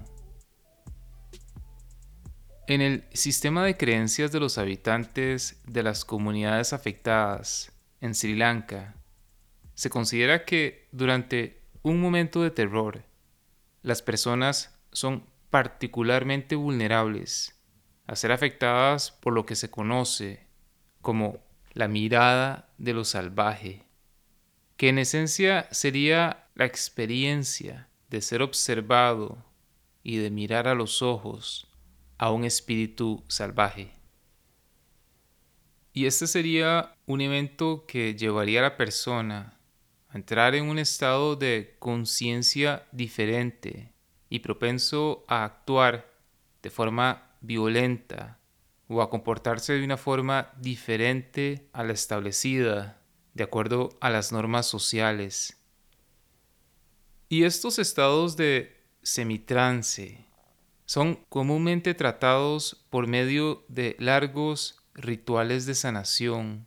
En 2.66 2.80
el 2.80 3.04
sistema 3.12 3.66
de 3.66 3.76
creencias 3.76 4.32
de 4.32 4.40
los 4.40 4.56
habitantes 4.56 5.60
de 5.66 5.82
las 5.82 6.06
comunidades 6.06 6.72
afectadas 6.72 7.70
en 8.00 8.14
Sri 8.14 8.34
Lanka, 8.34 8.94
se 9.74 9.90
considera 9.90 10.46
que 10.46 10.88
durante 10.90 11.60
un 11.82 12.00
momento 12.00 12.42
de 12.42 12.50
terror, 12.50 13.04
las 13.82 14.00
personas 14.00 14.74
son 14.90 15.26
particularmente 15.50 16.54
vulnerables 16.54 17.62
a 18.06 18.16
ser 18.16 18.32
afectadas 18.32 19.10
por 19.10 19.34
lo 19.34 19.44
que 19.44 19.54
se 19.54 19.70
conoce 19.70 20.46
como 21.02 21.44
la 21.74 21.88
mirada 21.88 22.65
de 22.78 22.92
lo 22.94 23.04
salvaje. 23.04 23.82
que 24.76 24.90
en 24.90 24.98
esencia 24.98 25.68
sería 25.70 26.48
la 26.54 26.66
experiencia 26.66 27.88
de 28.10 28.20
ser 28.20 28.42
observado 28.42 29.42
y 30.02 30.18
de 30.18 30.30
mirar 30.30 30.68
a 30.68 30.74
los 30.74 31.00
ojos 31.00 31.66
a 32.18 32.30
un 32.30 32.44
espíritu 32.44 33.24
salvaje. 33.28 33.92
Y 35.92 36.04
este 36.04 36.26
sería 36.26 36.94
un 37.06 37.22
evento 37.22 37.86
que 37.86 38.14
llevaría 38.14 38.60
a 38.60 38.64
la 38.64 38.76
persona 38.76 39.58
a 40.10 40.16
entrar 40.16 40.54
en 40.54 40.66
un 40.66 40.78
estado 40.78 41.36
de 41.36 41.76
conciencia 41.78 42.86
diferente 42.92 43.94
y 44.28 44.40
propenso 44.40 45.24
a 45.26 45.44
actuar 45.44 46.12
de 46.62 46.70
forma 46.70 47.30
violenta 47.40 48.38
o 48.88 49.02
a 49.02 49.10
comportarse 49.10 49.72
de 49.72 49.84
una 49.84 49.96
forma 49.96 50.52
diferente 50.60 51.68
a 51.72 51.82
la 51.82 51.92
establecida 51.92 53.02
de 53.34 53.44
acuerdo 53.44 53.90
a 54.00 54.10
las 54.10 54.32
normas 54.32 54.66
sociales. 54.66 55.58
Y 57.28 57.44
estos 57.44 57.78
estados 57.78 58.36
de 58.36 58.84
semitrance 59.02 60.24
son 60.84 61.16
comúnmente 61.28 61.94
tratados 61.94 62.86
por 62.90 63.08
medio 63.08 63.64
de 63.68 63.96
largos 63.98 64.80
rituales 64.94 65.66
de 65.66 65.74
sanación. 65.74 66.66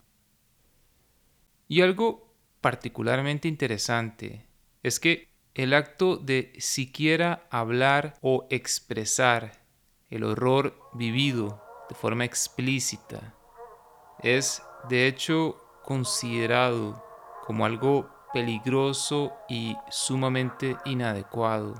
Y 1.67 1.81
algo 1.81 2.35
particularmente 2.59 3.47
interesante 3.47 4.45
es 4.83 4.99
que 4.99 5.29
el 5.53 5.73
acto 5.73 6.17
de 6.17 6.53
siquiera 6.59 7.47
hablar 7.49 8.17
o 8.21 8.47
expresar 8.49 9.63
el 10.09 10.23
horror 10.23 10.77
vivido 10.93 11.63
de 11.89 11.95
forma 11.95 12.23
explícita 12.23 13.33
es 14.21 14.61
de 14.87 15.07
hecho 15.07 15.57
considerado 15.83 17.03
como 17.45 17.65
algo 17.65 18.07
peligroso 18.31 19.33
y 19.49 19.75
sumamente 19.89 20.77
inadecuado. 20.85 21.73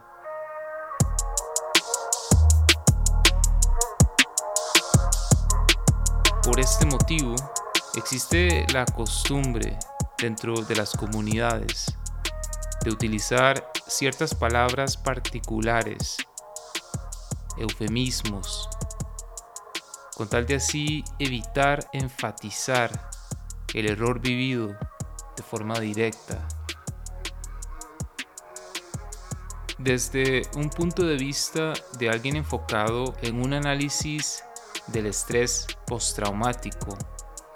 Por 6.44 6.60
este 6.60 6.88
motivo, 6.88 7.36
existe 7.96 8.66
la 8.74 8.86
costumbre 8.86 9.78
dentro 10.18 10.56
de 10.56 10.76
las 10.76 10.96
comunidades 10.98 11.96
de 12.84 12.90
utilizar 12.90 13.72
ciertas 13.88 14.34
palabras 14.34 14.98
particulares, 14.98 16.18
eufemismos, 17.58 18.70
con 20.20 20.28
tal 20.28 20.46
de 20.46 20.56
así 20.56 21.06
evitar 21.18 21.90
enfatizar 21.94 23.10
el 23.74 23.90
error 23.90 24.20
vivido 24.20 24.68
de 24.68 25.44
forma 25.44 25.80
directa. 25.80 26.46
Desde 29.78 30.42
un 30.58 30.72
punto 30.72 31.06
de 31.06 31.16
vista 31.16 31.72
de 31.98 32.10
alguien 32.10 32.36
enfocado 32.36 33.16
en 33.22 33.42
un 33.42 33.54
análisis 33.54 34.44
del 34.88 35.06
estrés 35.06 35.68
postraumático, 35.88 36.98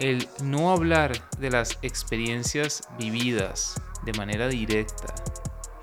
el 0.00 0.26
no 0.42 0.72
hablar 0.72 1.12
de 1.38 1.50
las 1.50 1.78
experiencias 1.82 2.88
vividas 2.98 3.78
de 4.06 4.14
manera 4.14 4.48
directa 4.48 5.12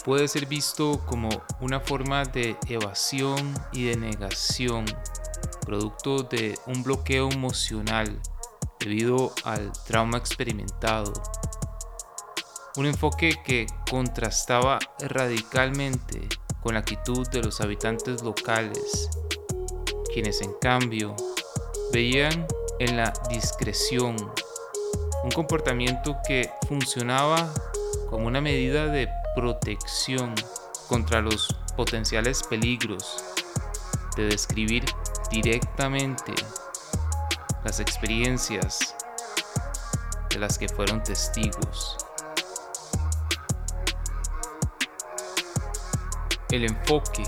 puede 0.03 0.27
ser 0.27 0.47
visto 0.47 0.99
como 1.05 1.29
una 1.59 1.79
forma 1.79 2.23
de 2.25 2.57
evasión 2.67 3.53
y 3.71 3.85
de 3.85 3.97
negación, 3.97 4.85
producto 5.65 6.23
de 6.23 6.57
un 6.67 6.83
bloqueo 6.83 7.29
emocional 7.29 8.19
debido 8.79 9.33
al 9.43 9.71
trauma 9.85 10.17
experimentado. 10.17 11.13
Un 12.77 12.85
enfoque 12.85 13.35
que 13.43 13.67
contrastaba 13.89 14.79
radicalmente 14.99 16.27
con 16.61 16.73
la 16.73 16.79
actitud 16.81 17.27
de 17.29 17.41
los 17.41 17.61
habitantes 17.61 18.21
locales, 18.21 19.09
quienes 20.13 20.41
en 20.41 20.53
cambio 20.61 21.15
veían 21.91 22.47
en 22.79 22.97
la 22.97 23.13
discreción 23.29 24.15
un 25.23 25.31
comportamiento 25.31 26.17
que 26.27 26.49
funcionaba 26.67 27.53
como 28.09 28.27
una 28.27 28.41
medida 28.41 28.87
de 28.87 29.07
protección 29.35 30.33
contra 30.87 31.21
los 31.21 31.55
potenciales 31.75 32.43
peligros 32.43 33.23
de 34.15 34.25
describir 34.25 34.83
directamente 35.31 36.33
las 37.63 37.79
experiencias 37.79 38.95
de 40.29 40.39
las 40.39 40.57
que 40.57 40.67
fueron 40.67 41.01
testigos. 41.01 41.97
El 46.49 46.65
enfoque 46.65 47.23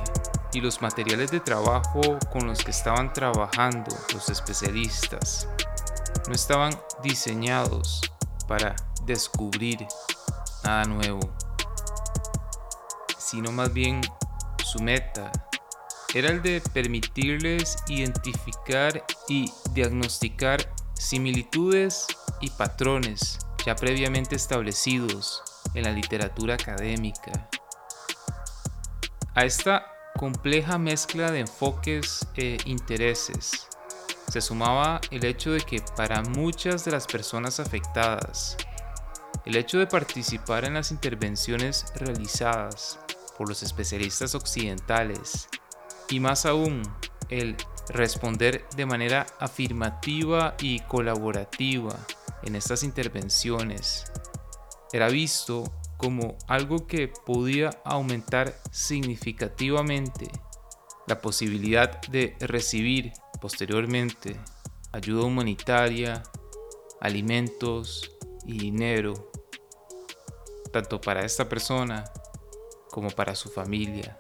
y 0.51 0.59
los 0.59 0.81
materiales 0.81 1.31
de 1.31 1.39
trabajo 1.39 2.01
con 2.31 2.45
los 2.45 2.61
que 2.63 2.71
estaban 2.71 3.13
trabajando 3.13 3.95
los 4.13 4.29
especialistas 4.29 5.47
no 6.27 6.33
estaban 6.33 6.77
diseñados 7.01 8.01
para 8.47 8.75
descubrir 9.05 9.87
nada 10.65 10.83
nuevo, 10.83 11.21
sino 13.17 13.51
más 13.51 13.71
bien 13.71 14.01
su 14.63 14.79
meta 14.79 15.31
era 16.13 16.29
el 16.29 16.43
de 16.43 16.61
permitirles 16.73 17.77
identificar 17.87 19.03
y 19.27 19.51
diagnosticar 19.71 20.71
similitudes 20.93 22.05
y 22.39 22.51
patrones 22.51 23.39
ya 23.65 23.75
previamente 23.75 24.35
establecidos 24.35 25.41
en 25.73 25.83
la 25.83 25.91
literatura 25.91 26.53
académica. 26.53 27.49
A 29.33 29.45
esta 29.45 29.87
compleja 30.15 30.77
mezcla 30.77 31.31
de 31.31 31.39
enfoques 31.39 32.27
e 32.35 32.57
intereses. 32.65 33.67
Se 34.29 34.41
sumaba 34.41 35.01
el 35.09 35.25
hecho 35.25 35.51
de 35.51 35.61
que 35.61 35.81
para 35.97 36.21
muchas 36.21 36.85
de 36.85 36.91
las 36.91 37.07
personas 37.07 37.59
afectadas, 37.59 38.57
el 39.45 39.55
hecho 39.55 39.79
de 39.79 39.87
participar 39.87 40.65
en 40.65 40.75
las 40.75 40.91
intervenciones 40.91 41.85
realizadas 41.95 42.99
por 43.37 43.49
los 43.49 43.63
especialistas 43.63 44.35
occidentales 44.35 45.49
y 46.09 46.19
más 46.19 46.45
aún 46.45 46.83
el 47.29 47.55
responder 47.89 48.65
de 48.75 48.85
manera 48.85 49.25
afirmativa 49.39 50.55
y 50.59 50.79
colaborativa 50.81 51.97
en 52.43 52.55
estas 52.55 52.83
intervenciones 52.83 54.05
era 54.91 55.09
visto 55.09 55.63
como 55.97 56.37
algo 56.47 56.85
que 56.85 57.07
podía 57.07 57.71
aumentar 57.83 58.53
significativamente 58.71 60.29
la 61.07 61.19
posibilidad 61.19 62.01
de 62.07 62.35
recibir 62.39 63.11
posteriormente 63.41 64.39
ayuda 64.91 65.25
humanitaria, 65.25 66.23
alimentos 67.01 68.11
y 68.45 68.57
dinero, 68.57 69.31
tanto 70.71 71.01
para 71.01 71.25
esta 71.25 71.49
persona 71.49 72.05
como 72.91 73.09
para 73.09 73.35
su 73.35 73.49
familia. 73.49 74.17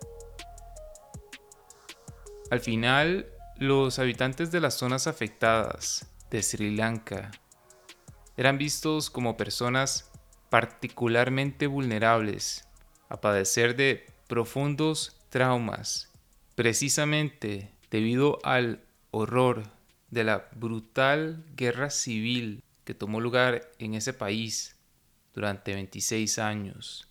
Al 2.53 2.59
final, 2.59 3.25
los 3.57 3.97
habitantes 3.97 4.51
de 4.51 4.59
las 4.59 4.75
zonas 4.75 5.07
afectadas 5.07 6.05
de 6.29 6.43
Sri 6.43 6.75
Lanka 6.75 7.31
eran 8.37 8.59
vistos 8.59 9.09
como 9.09 9.37
personas 9.37 10.11
particularmente 10.51 11.65
vulnerables 11.65 12.67
a 13.09 13.19
padecer 13.19 13.75
de 13.75 14.05
profundos 14.27 15.19
traumas, 15.29 16.11
precisamente 16.53 17.73
debido 17.89 18.37
al 18.43 18.83
horror 19.09 19.63
de 20.11 20.23
la 20.23 20.47
brutal 20.53 21.43
guerra 21.55 21.89
civil 21.89 22.63
que 22.83 22.93
tomó 22.93 23.19
lugar 23.19 23.71
en 23.79 23.95
ese 23.95 24.13
país 24.13 24.75
durante 25.33 25.73
26 25.73 26.37
años. 26.37 27.07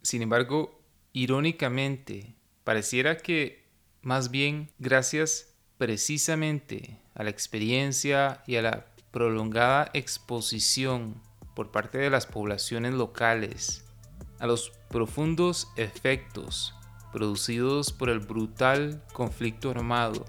Sin 0.00 0.22
embargo, 0.22 0.80
irónicamente, 1.12 2.36
pareciera 2.64 3.18
que 3.18 3.59
más 4.02 4.30
bien 4.30 4.70
gracias 4.78 5.54
precisamente 5.78 7.00
a 7.14 7.22
la 7.22 7.30
experiencia 7.30 8.42
y 8.46 8.56
a 8.56 8.62
la 8.62 8.86
prolongada 9.10 9.90
exposición 9.94 11.20
por 11.54 11.70
parte 11.70 11.98
de 11.98 12.10
las 12.10 12.26
poblaciones 12.26 12.94
locales 12.94 13.84
a 14.38 14.46
los 14.46 14.72
profundos 14.88 15.68
efectos 15.76 16.74
producidos 17.12 17.92
por 17.92 18.08
el 18.08 18.20
brutal 18.20 19.02
conflicto 19.12 19.70
armado, 19.70 20.24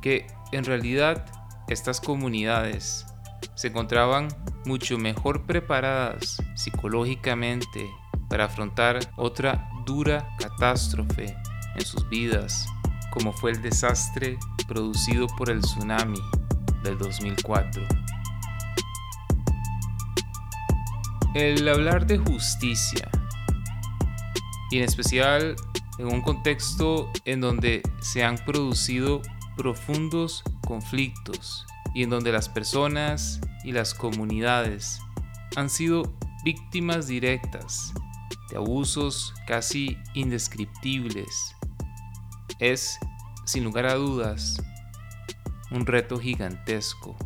que 0.00 0.26
en 0.52 0.64
realidad 0.64 1.24
estas 1.68 2.00
comunidades 2.00 3.06
se 3.54 3.68
encontraban 3.68 4.28
mucho 4.64 4.98
mejor 4.98 5.46
preparadas 5.46 6.42
psicológicamente 6.54 7.90
para 8.28 8.44
afrontar 8.44 9.00
otra 9.16 9.68
dura 9.86 10.28
catástrofe 10.38 11.34
en 11.74 11.84
sus 11.84 12.08
vidas, 12.08 12.66
como 13.10 13.32
fue 13.32 13.52
el 13.52 13.62
desastre 13.62 14.38
producido 14.68 15.26
por 15.36 15.50
el 15.50 15.60
tsunami 15.60 16.20
del 16.82 16.98
2004. 16.98 17.82
El 21.34 21.68
hablar 21.68 22.06
de 22.06 22.18
justicia, 22.18 23.08
y 24.70 24.78
en 24.78 24.84
especial 24.84 25.56
en 25.98 26.06
un 26.06 26.22
contexto 26.22 27.10
en 27.24 27.40
donde 27.40 27.82
se 28.00 28.24
han 28.24 28.38
producido 28.38 29.20
profundos 29.56 30.42
conflictos 30.66 31.66
y 31.94 32.04
en 32.04 32.10
donde 32.10 32.32
las 32.32 32.48
personas 32.48 33.40
y 33.64 33.72
las 33.72 33.94
comunidades 33.94 35.00
han 35.56 35.68
sido 35.68 36.16
víctimas 36.44 37.06
directas 37.06 37.92
de 38.50 38.56
abusos 38.56 39.34
casi 39.46 39.98
indescriptibles, 40.14 41.56
es, 42.60 42.98
sin 43.44 43.64
lugar 43.64 43.86
a 43.86 43.94
dudas, 43.94 44.62
un 45.70 45.86
reto 45.86 46.18
gigantesco. 46.18 47.16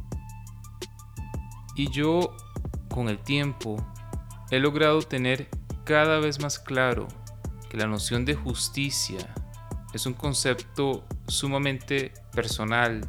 Y 1.76 1.91
yo, 1.91 2.37
con 2.89 3.09
el 3.09 3.18
tiempo, 3.18 3.76
he 4.51 4.59
logrado 4.61 5.03
tener 5.03 5.49
cada 5.85 6.20
vez 6.20 6.41
más 6.41 6.59
claro 6.59 7.09
que 7.68 7.76
la 7.76 7.87
noción 7.87 8.24
de 8.24 8.35
justicia 8.35 9.35
es 9.93 10.07
un 10.07 10.14
concepto 10.14 11.05
sumamente 11.28 12.12
personal 12.32 13.01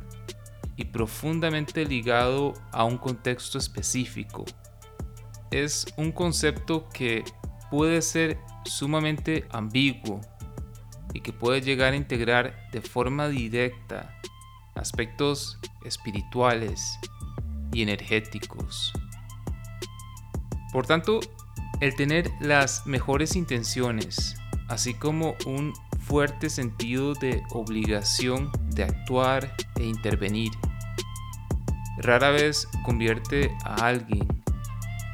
y 0.78 0.86
profundamente 0.86 1.86
ligado 1.86 2.54
a 2.72 2.84
un 2.84 2.98
contexto 2.98 3.58
específico. 3.58 4.46
Es 5.52 5.86
un 5.98 6.12
concepto 6.12 6.90
que 6.90 7.24
puede 7.72 8.02
ser 8.02 8.38
sumamente 8.66 9.48
ambiguo 9.52 10.22
y 11.16 11.22
que 11.22 11.32
puede 11.32 11.62
llegar 11.62 11.94
a 11.94 11.96
integrar 11.96 12.70
de 12.74 12.82
forma 12.82 13.30
directa 13.30 14.20
aspectos 14.76 15.58
espirituales 15.86 17.00
y 17.72 17.82
energéticos. 17.82 18.92
Por 20.74 20.86
tanto, 20.86 21.22
el 21.80 21.96
tener 21.96 22.30
las 22.42 22.86
mejores 22.86 23.38
intenciones, 23.38 24.36
así 24.68 24.94
como 24.94 25.36
un 25.46 25.74
fuerte 26.00 26.50
sentido 26.50 27.14
de 27.14 27.42
obligación 27.52 28.52
de 28.72 28.84
actuar 28.84 29.56
e 29.78 29.86
intervenir, 29.86 30.52
rara 32.00 32.32
vez 32.32 32.68
convierte 32.84 33.56
a 33.64 33.88
alguien 33.88 34.28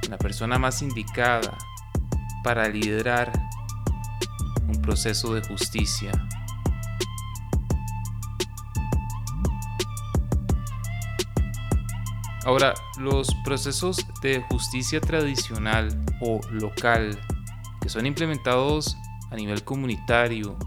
en 0.02 0.10
la 0.10 0.18
persona 0.18 0.58
más 0.58 0.82
indicada 0.82 1.56
para 2.44 2.68
liderar 2.68 3.51
un 4.72 4.82
proceso 4.82 5.34
de 5.34 5.42
justicia. 5.42 6.12
Ahora, 12.46 12.74
los 12.98 13.28
procesos 13.44 14.06
de 14.24 14.42
justicia 14.50 15.00
tradicional 15.00 16.04
o 16.22 16.40
local 16.50 17.20
que 17.82 17.90
son 17.90 18.06
implementados 18.06 18.98
a 19.30 19.36
nivel 19.36 19.64
comunitario 19.64 20.58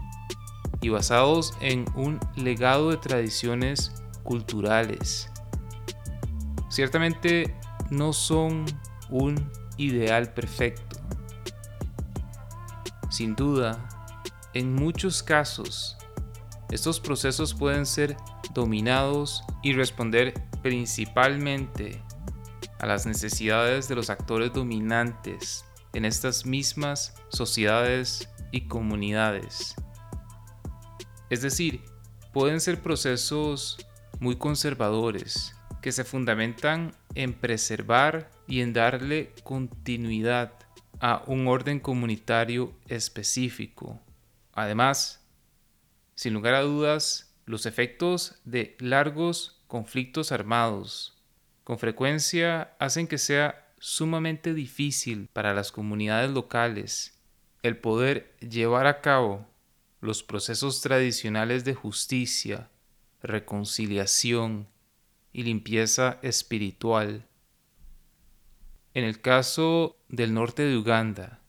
y 0.81 0.89
basados 0.89 1.53
en 1.59 1.85
un 1.95 2.19
legado 2.35 2.91
de 2.91 2.97
tradiciones 2.97 4.03
culturales, 4.23 5.29
ciertamente 6.69 7.55
no 7.89 8.13
son 8.13 8.65
un 9.09 9.35
ideal 9.77 10.33
perfecto. 10.33 10.97
Sin 13.09 13.35
duda, 13.35 13.87
en 14.55 14.73
muchos 14.73 15.21
casos, 15.21 15.97
estos 16.71 17.01
procesos 17.01 17.53
pueden 17.53 17.85
ser 17.85 18.15
dominados 18.53 19.43
y 19.61 19.73
responder 19.73 20.33
principalmente 20.63 22.01
a 22.79 22.85
las 22.85 23.05
necesidades 23.05 23.89
de 23.89 23.95
los 23.95 24.09
actores 24.09 24.53
dominantes 24.53 25.65
en 25.93 26.05
estas 26.05 26.45
mismas 26.45 27.13
sociedades 27.27 28.29
y 28.51 28.61
comunidades. 28.61 29.75
Es 31.29 31.41
decir, 31.41 31.81
pueden 32.31 32.61
ser 32.61 32.81
procesos 32.81 33.77
muy 34.21 34.37
conservadores 34.37 35.53
que 35.81 35.91
se 35.91 36.05
fundamentan 36.05 36.95
en 37.13 37.33
preservar 37.33 38.31
y 38.47 38.61
en 38.61 38.71
darle 38.71 39.33
continuidad 39.43 40.53
a 41.01 41.23
un 41.27 41.45
orden 41.47 41.81
comunitario 41.81 42.73
específico. 42.87 43.99
Además, 44.55 45.23
sin 46.15 46.33
lugar 46.33 46.55
a 46.55 46.61
dudas, 46.61 47.35
los 47.45 47.65
efectos 47.65 48.39
de 48.45 48.75
largos 48.79 49.61
conflictos 49.67 50.31
armados 50.31 51.21
con 51.63 51.77
frecuencia 51.77 52.75
hacen 52.79 53.07
que 53.07 53.17
sea 53.17 53.73
sumamente 53.79 54.53
difícil 54.53 55.27
para 55.33 55.53
las 55.53 55.71
comunidades 55.71 56.31
locales 56.31 57.19
el 57.63 57.77
poder 57.77 58.35
llevar 58.39 58.87
a 58.87 59.01
cabo 59.01 59.47
los 59.99 60.23
procesos 60.23 60.81
tradicionales 60.81 61.65
de 61.65 61.73
justicia, 61.73 62.69
reconciliación 63.21 64.67
y 65.33 65.43
limpieza 65.43 66.19
espiritual. 66.21 67.27
En 68.93 69.03
el 69.03 69.19
caso 69.19 69.97
del 70.07 70.33
norte 70.33 70.63
de 70.63 70.77
Uganda, 70.77 71.41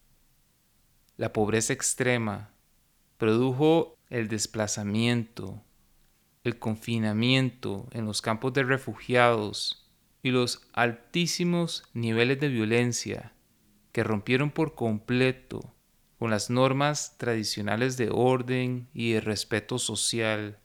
la 1.19 1.33
pobreza 1.33 1.73
extrema 1.73 2.56
produjo 3.19 3.97
el 4.11 4.29
desplazamiento, 4.29 5.63
el 6.45 6.59
confinamiento 6.59 7.89
en 7.93 8.05
los 8.05 8.23
campos 8.23 8.53
de 8.53 8.63
refugiados 8.63 9.89
y 10.23 10.31
los 10.31 10.67
altísimos 10.73 11.85
niveles 11.93 12.41
de 12.41 12.49
violencia 12.49 13.33
que 13.93 14.05
rompieron 14.05 14.51
por 14.51 14.75
completo 14.75 15.75
con 16.19 16.31
las 16.31 16.51
normas 16.51 17.17
tradicionales 17.19 17.97
de 17.97 18.11
orden 18.11 18.89
y 18.95 19.13
de 19.13 19.21
respeto 19.21 19.79
social. 19.79 20.59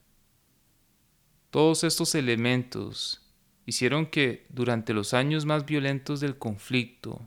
Todos 1.50 1.84
estos 1.84 2.16
elementos 2.16 3.22
hicieron 3.66 4.06
que 4.06 4.46
durante 4.50 4.94
los 4.94 5.14
años 5.14 5.46
más 5.46 5.66
violentos 5.66 6.20
del 6.20 6.38
conflicto 6.38 7.22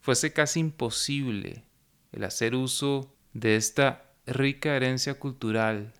fuese 0.00 0.32
casi 0.32 0.60
imposible 0.60 1.64
el 2.12 2.24
hacer 2.24 2.54
uso 2.54 3.14
de 3.32 3.56
esta 3.56 4.13
rica 4.26 4.76
herencia 4.76 5.14
cultural 5.14 5.92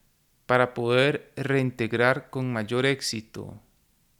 para 0.46 0.74
poder 0.74 1.32
reintegrar 1.36 2.30
con 2.30 2.52
mayor 2.52 2.86
éxito 2.86 3.60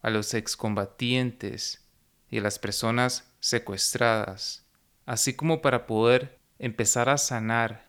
a 0.02 0.10
los 0.10 0.34
excombatientes 0.34 1.86
y 2.30 2.38
a 2.38 2.42
las 2.42 2.58
personas 2.58 3.32
secuestradas, 3.40 4.66
así 5.06 5.34
como 5.34 5.62
para 5.62 5.86
poder 5.86 6.38
empezar 6.58 7.08
a 7.08 7.18
sanar 7.18 7.88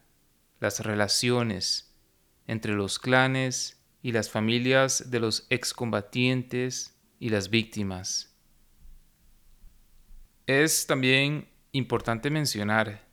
las 0.59 0.81
relaciones 0.81 1.93
entre 2.47 2.73
los 2.73 2.99
clanes 2.99 3.81
y 4.01 4.11
las 4.11 4.29
familias 4.29 5.09
de 5.11 5.19
los 5.19 5.47
excombatientes 5.49 6.95
y 7.19 7.29
las 7.29 7.49
víctimas. 7.49 8.35
Es 10.45 10.85
también 10.85 11.49
importante 11.71 12.29
mencionar 12.29 13.04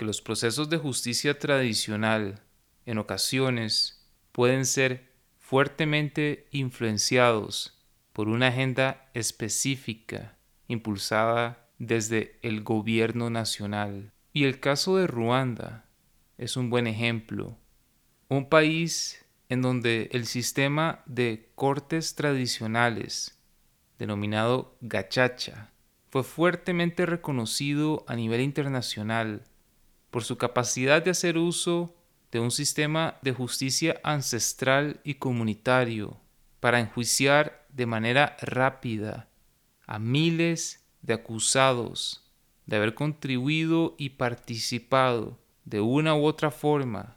que 0.00 0.06
los 0.06 0.22
procesos 0.22 0.70
de 0.70 0.78
justicia 0.78 1.38
tradicional 1.38 2.40
en 2.86 2.96
ocasiones 2.96 4.02
pueden 4.32 4.64
ser 4.64 5.10
fuertemente 5.36 6.48
influenciados 6.52 7.84
por 8.14 8.30
una 8.30 8.46
agenda 8.46 9.10
específica 9.12 10.38
impulsada 10.68 11.68
desde 11.78 12.38
el 12.40 12.62
gobierno 12.62 13.28
nacional. 13.28 14.10
Y 14.32 14.44
el 14.44 14.58
caso 14.58 14.96
de 14.96 15.06
Ruanda 15.06 15.84
es 16.38 16.56
un 16.56 16.70
buen 16.70 16.86
ejemplo. 16.86 17.58
Un 18.30 18.48
país 18.48 19.26
en 19.50 19.60
donde 19.60 20.08
el 20.12 20.24
sistema 20.24 21.02
de 21.04 21.50
cortes 21.56 22.14
tradicionales, 22.14 23.38
denominado 23.98 24.78
gachacha, 24.80 25.72
fue 26.08 26.24
fuertemente 26.24 27.04
reconocido 27.04 28.06
a 28.08 28.16
nivel 28.16 28.40
internacional 28.40 29.44
por 30.10 30.24
su 30.24 30.36
capacidad 30.36 31.02
de 31.02 31.10
hacer 31.10 31.38
uso 31.38 31.94
de 32.32 32.40
un 32.40 32.50
sistema 32.50 33.18
de 33.22 33.32
justicia 33.32 34.00
ancestral 34.02 35.00
y 35.04 35.14
comunitario 35.14 36.20
para 36.60 36.80
enjuiciar 36.80 37.66
de 37.70 37.86
manera 37.86 38.36
rápida 38.40 39.28
a 39.86 39.98
miles 39.98 40.84
de 41.02 41.14
acusados 41.14 42.30
de 42.66 42.76
haber 42.76 42.94
contribuido 42.94 43.96
y 43.98 44.10
participado 44.10 45.40
de 45.64 45.80
una 45.80 46.14
u 46.14 46.24
otra 46.24 46.50
forma 46.50 47.16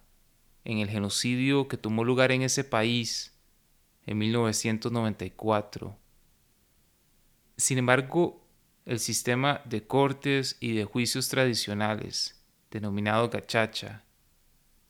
en 0.65 0.79
el 0.79 0.89
genocidio 0.89 1.67
que 1.67 1.77
tomó 1.77 2.03
lugar 2.03 2.31
en 2.31 2.41
ese 2.41 2.63
país 2.63 3.37
en 4.05 4.17
1994. 4.17 5.97
Sin 7.57 7.77
embargo, 7.77 8.43
el 8.85 8.99
sistema 8.99 9.61
de 9.65 9.85
cortes 9.85 10.57
y 10.59 10.73
de 10.73 10.85
juicios 10.85 11.29
tradicionales, 11.29 12.42
denominado 12.74 13.30
gachacha, 13.30 14.03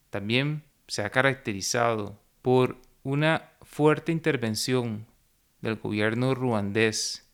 también 0.10 0.64
se 0.88 1.02
ha 1.04 1.10
caracterizado 1.10 2.18
por 2.42 2.78
una 3.04 3.52
fuerte 3.62 4.14
intervención 4.14 5.06
del 5.62 5.76
gobierno 5.76 6.34
ruandés, 6.34 7.30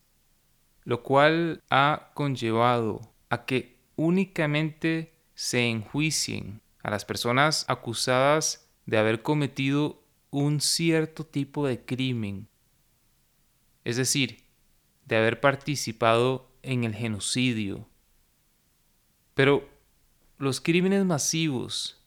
lo 0.82 1.04
cual 1.04 1.62
ha 1.70 2.10
conllevado 2.14 3.00
a 3.28 3.44
que 3.44 3.78
únicamente 3.94 5.14
se 5.34 5.68
enjuicien 5.68 6.60
a 6.82 6.90
las 6.90 7.04
personas 7.04 7.64
acusadas 7.68 8.68
de 8.86 8.98
haber 8.98 9.22
cometido 9.22 10.02
un 10.30 10.60
cierto 10.60 11.24
tipo 11.24 11.66
de 11.66 11.84
crimen, 11.84 12.48
es 13.84 13.96
decir, 13.96 14.44
de 15.06 15.16
haber 15.16 15.40
participado 15.40 16.50
en 16.62 16.82
el 16.82 16.94
genocidio. 16.94 17.88
Pero 19.34 19.68
los 20.40 20.60
crímenes 20.62 21.04
masivos, 21.04 22.02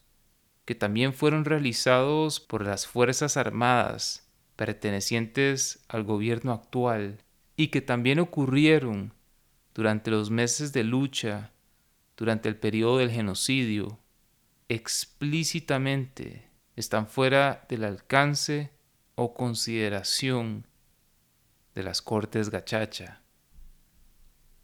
que 0.64 0.74
también 0.74 1.14
fueron 1.14 1.44
realizados 1.44 2.40
por 2.40 2.64
las 2.66 2.86
Fuerzas 2.86 3.36
Armadas 3.36 4.28
pertenecientes 4.56 5.84
al 5.88 6.02
gobierno 6.02 6.52
actual, 6.52 7.22
y 7.56 7.68
que 7.68 7.80
también 7.80 8.18
ocurrieron 8.18 9.12
durante 9.72 10.10
los 10.10 10.30
meses 10.30 10.72
de 10.72 10.82
lucha, 10.82 11.52
durante 12.16 12.48
el 12.48 12.56
periodo 12.56 12.98
del 12.98 13.10
genocidio, 13.10 14.00
explícitamente 14.68 16.50
están 16.74 17.06
fuera 17.06 17.64
del 17.68 17.84
alcance 17.84 18.72
o 19.14 19.32
consideración 19.32 20.66
de 21.76 21.84
las 21.84 22.02
Cortes 22.02 22.50
Gachacha. 22.50 23.22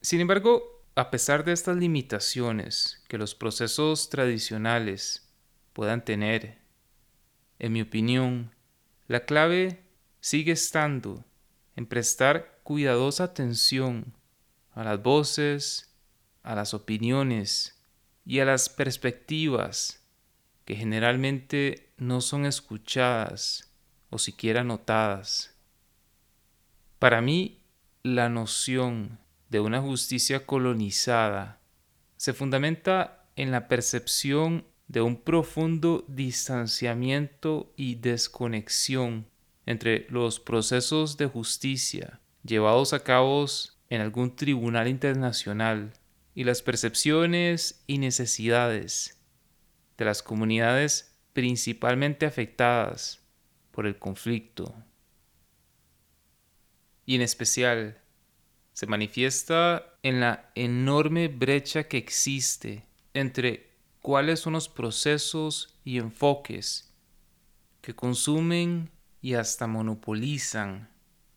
Sin 0.01 0.21
embargo, 0.21 0.80
a 0.95 1.11
pesar 1.11 1.45
de 1.45 1.53
estas 1.53 1.77
limitaciones 1.77 3.03
que 3.09 3.19
los 3.19 3.35
procesos 3.35 4.11
tradicionales 4.11 5.33
puedan 5.73 6.05
tener, 6.05 6.59
en 7.59 7.73
mi 7.73 7.83
opinión, 7.83 8.55
la 9.07 9.25
clave 9.25 9.85
sigue 10.21 10.53
estando 10.53 11.25
en 11.77 11.87
prestar 11.87 12.61
cuidadosa 12.63 13.25
atención 13.25 14.15
a 14.73 14.85
las 14.85 15.03
voces, 15.03 15.95
a 16.43 16.55
las 16.55 16.75
opiniones 16.75 17.81
y 18.25 18.41
a 18.41 18.45
las 18.45 18.69
perspectivas 18.69 20.05
que 20.65 20.77
generalmente 20.77 21.93
no 21.97 22.21
son 22.21 22.47
escuchadas 22.47 23.73
o 24.11 24.19
siquiera 24.19 24.65
notadas. 24.65 25.55
Para 26.99 27.21
mí, 27.21 27.63
la 28.03 28.29
noción 28.29 29.19
de 29.51 29.61
una 29.61 29.81
justicia 29.83 30.47
colonizada 30.47 31.61
se 32.17 32.33
fundamenta 32.33 33.27
en 33.37 33.51
la 33.51 33.69
percepción 33.69 34.65
de 34.89 35.03
un 35.03 35.17
profundo 35.17 36.05
distanciamiento 36.09 37.73
y 37.77 37.97
desconexión 37.97 39.27
entre 39.67 40.07
los 40.09 40.41
procesos 40.41 41.17
de 41.17 41.27
justicia 41.27 42.21
llevados 42.43 42.93
a 42.93 43.05
cabo 43.05 43.45
en 43.89 44.01
algún 44.01 44.35
tribunal 44.35 44.89
internacional 44.89 45.93
y 46.35 46.45
las 46.45 46.63
percepciones 46.63 47.83
y 47.87 47.99
necesidades 47.99 49.21
de 49.99 50.05
las 50.05 50.23
comunidades 50.23 51.17
principalmente 51.33 52.27
afectadas 52.27 53.21
por 53.71 53.87
el 53.87 53.99
conflicto. 53.99 54.75
Y 57.05 57.17
en 57.17 57.23
especial 57.23 58.01
se 58.81 58.87
manifiesta 58.87 59.85
en 60.03 60.21
la 60.21 60.51
enorme 60.55 61.29
brecha 61.29 61.87
que 61.87 61.99
existe 61.99 62.87
entre 63.13 63.75
cuáles 64.01 64.41
son 64.41 64.55
los 64.55 64.71
procesos 64.71 65.79
y 65.85 65.99
enfoques 65.99 66.91
que 67.83 67.95
consumen 67.95 68.91
y 69.21 69.35
hasta 69.35 69.67
monopolizan 69.67 70.89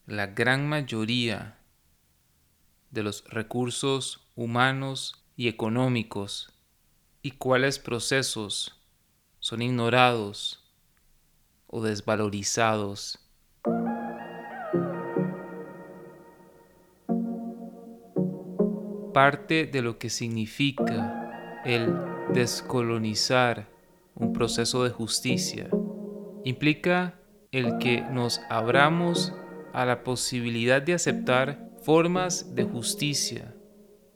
la 0.06 0.28
gran 0.28 0.70
mayoría 0.70 1.60
de 2.92 3.04
los 3.04 3.26
recursos 3.26 4.26
humanos 4.38 5.26
y 5.36 5.50
económicos 5.50 6.54
y 7.22 7.32
cuáles 7.32 7.78
procesos 7.78 8.80
son 9.40 9.62
ignorados 9.62 10.64
o 11.68 11.84
desvalorizados. 11.84 13.20
Parte 19.14 19.68
de 19.68 19.82
lo 19.82 20.00
que 20.00 20.10
significa 20.10 21.62
el 21.66 21.94
descolonizar 22.34 23.70
un 24.16 24.34
proceso 24.34 24.84
de 24.84 24.90
justicia. 24.90 25.70
Implica 26.44 27.20
el 27.52 27.78
que 27.78 28.02
nos 28.02 28.42
abramos 28.50 29.34
a 29.72 29.86
la 29.86 30.04
posibilidad 30.04 30.82
de 30.82 30.96
aceptar 30.96 31.70
formas 31.84 32.56
de 32.56 32.64
justicia 32.64 33.54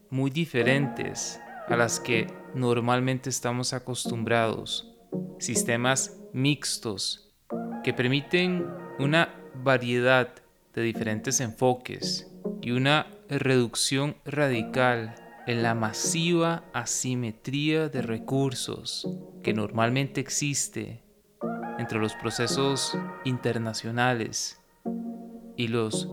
muy 0.09 0.31
diferentes 0.31 1.39
a 1.67 1.75
las 1.75 1.99
que 1.99 2.27
normalmente 2.55 3.29
estamos 3.29 3.73
acostumbrados, 3.73 4.95
sistemas 5.37 6.17
mixtos 6.33 7.35
que 7.83 7.93
permiten 7.93 8.65
una 8.99 9.35
variedad 9.63 10.33
de 10.73 10.81
diferentes 10.81 11.39
enfoques 11.39 12.31
y 12.67 12.71
una 12.71 13.07
reducción 13.29 14.17
radical 14.25 15.15
en 15.47 15.63
la 15.63 15.73
masiva 15.73 16.65
asimetría 16.73 17.87
de 17.87 18.01
recursos 18.01 19.07
que 19.41 19.53
normalmente 19.53 20.19
existe 20.19 21.01
entre 21.79 21.97
los 21.97 22.13
procesos 22.15 22.97
internacionales 23.23 24.59
y 25.55 25.69
los 25.69 26.09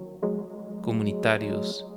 comunitarios. 0.81 1.93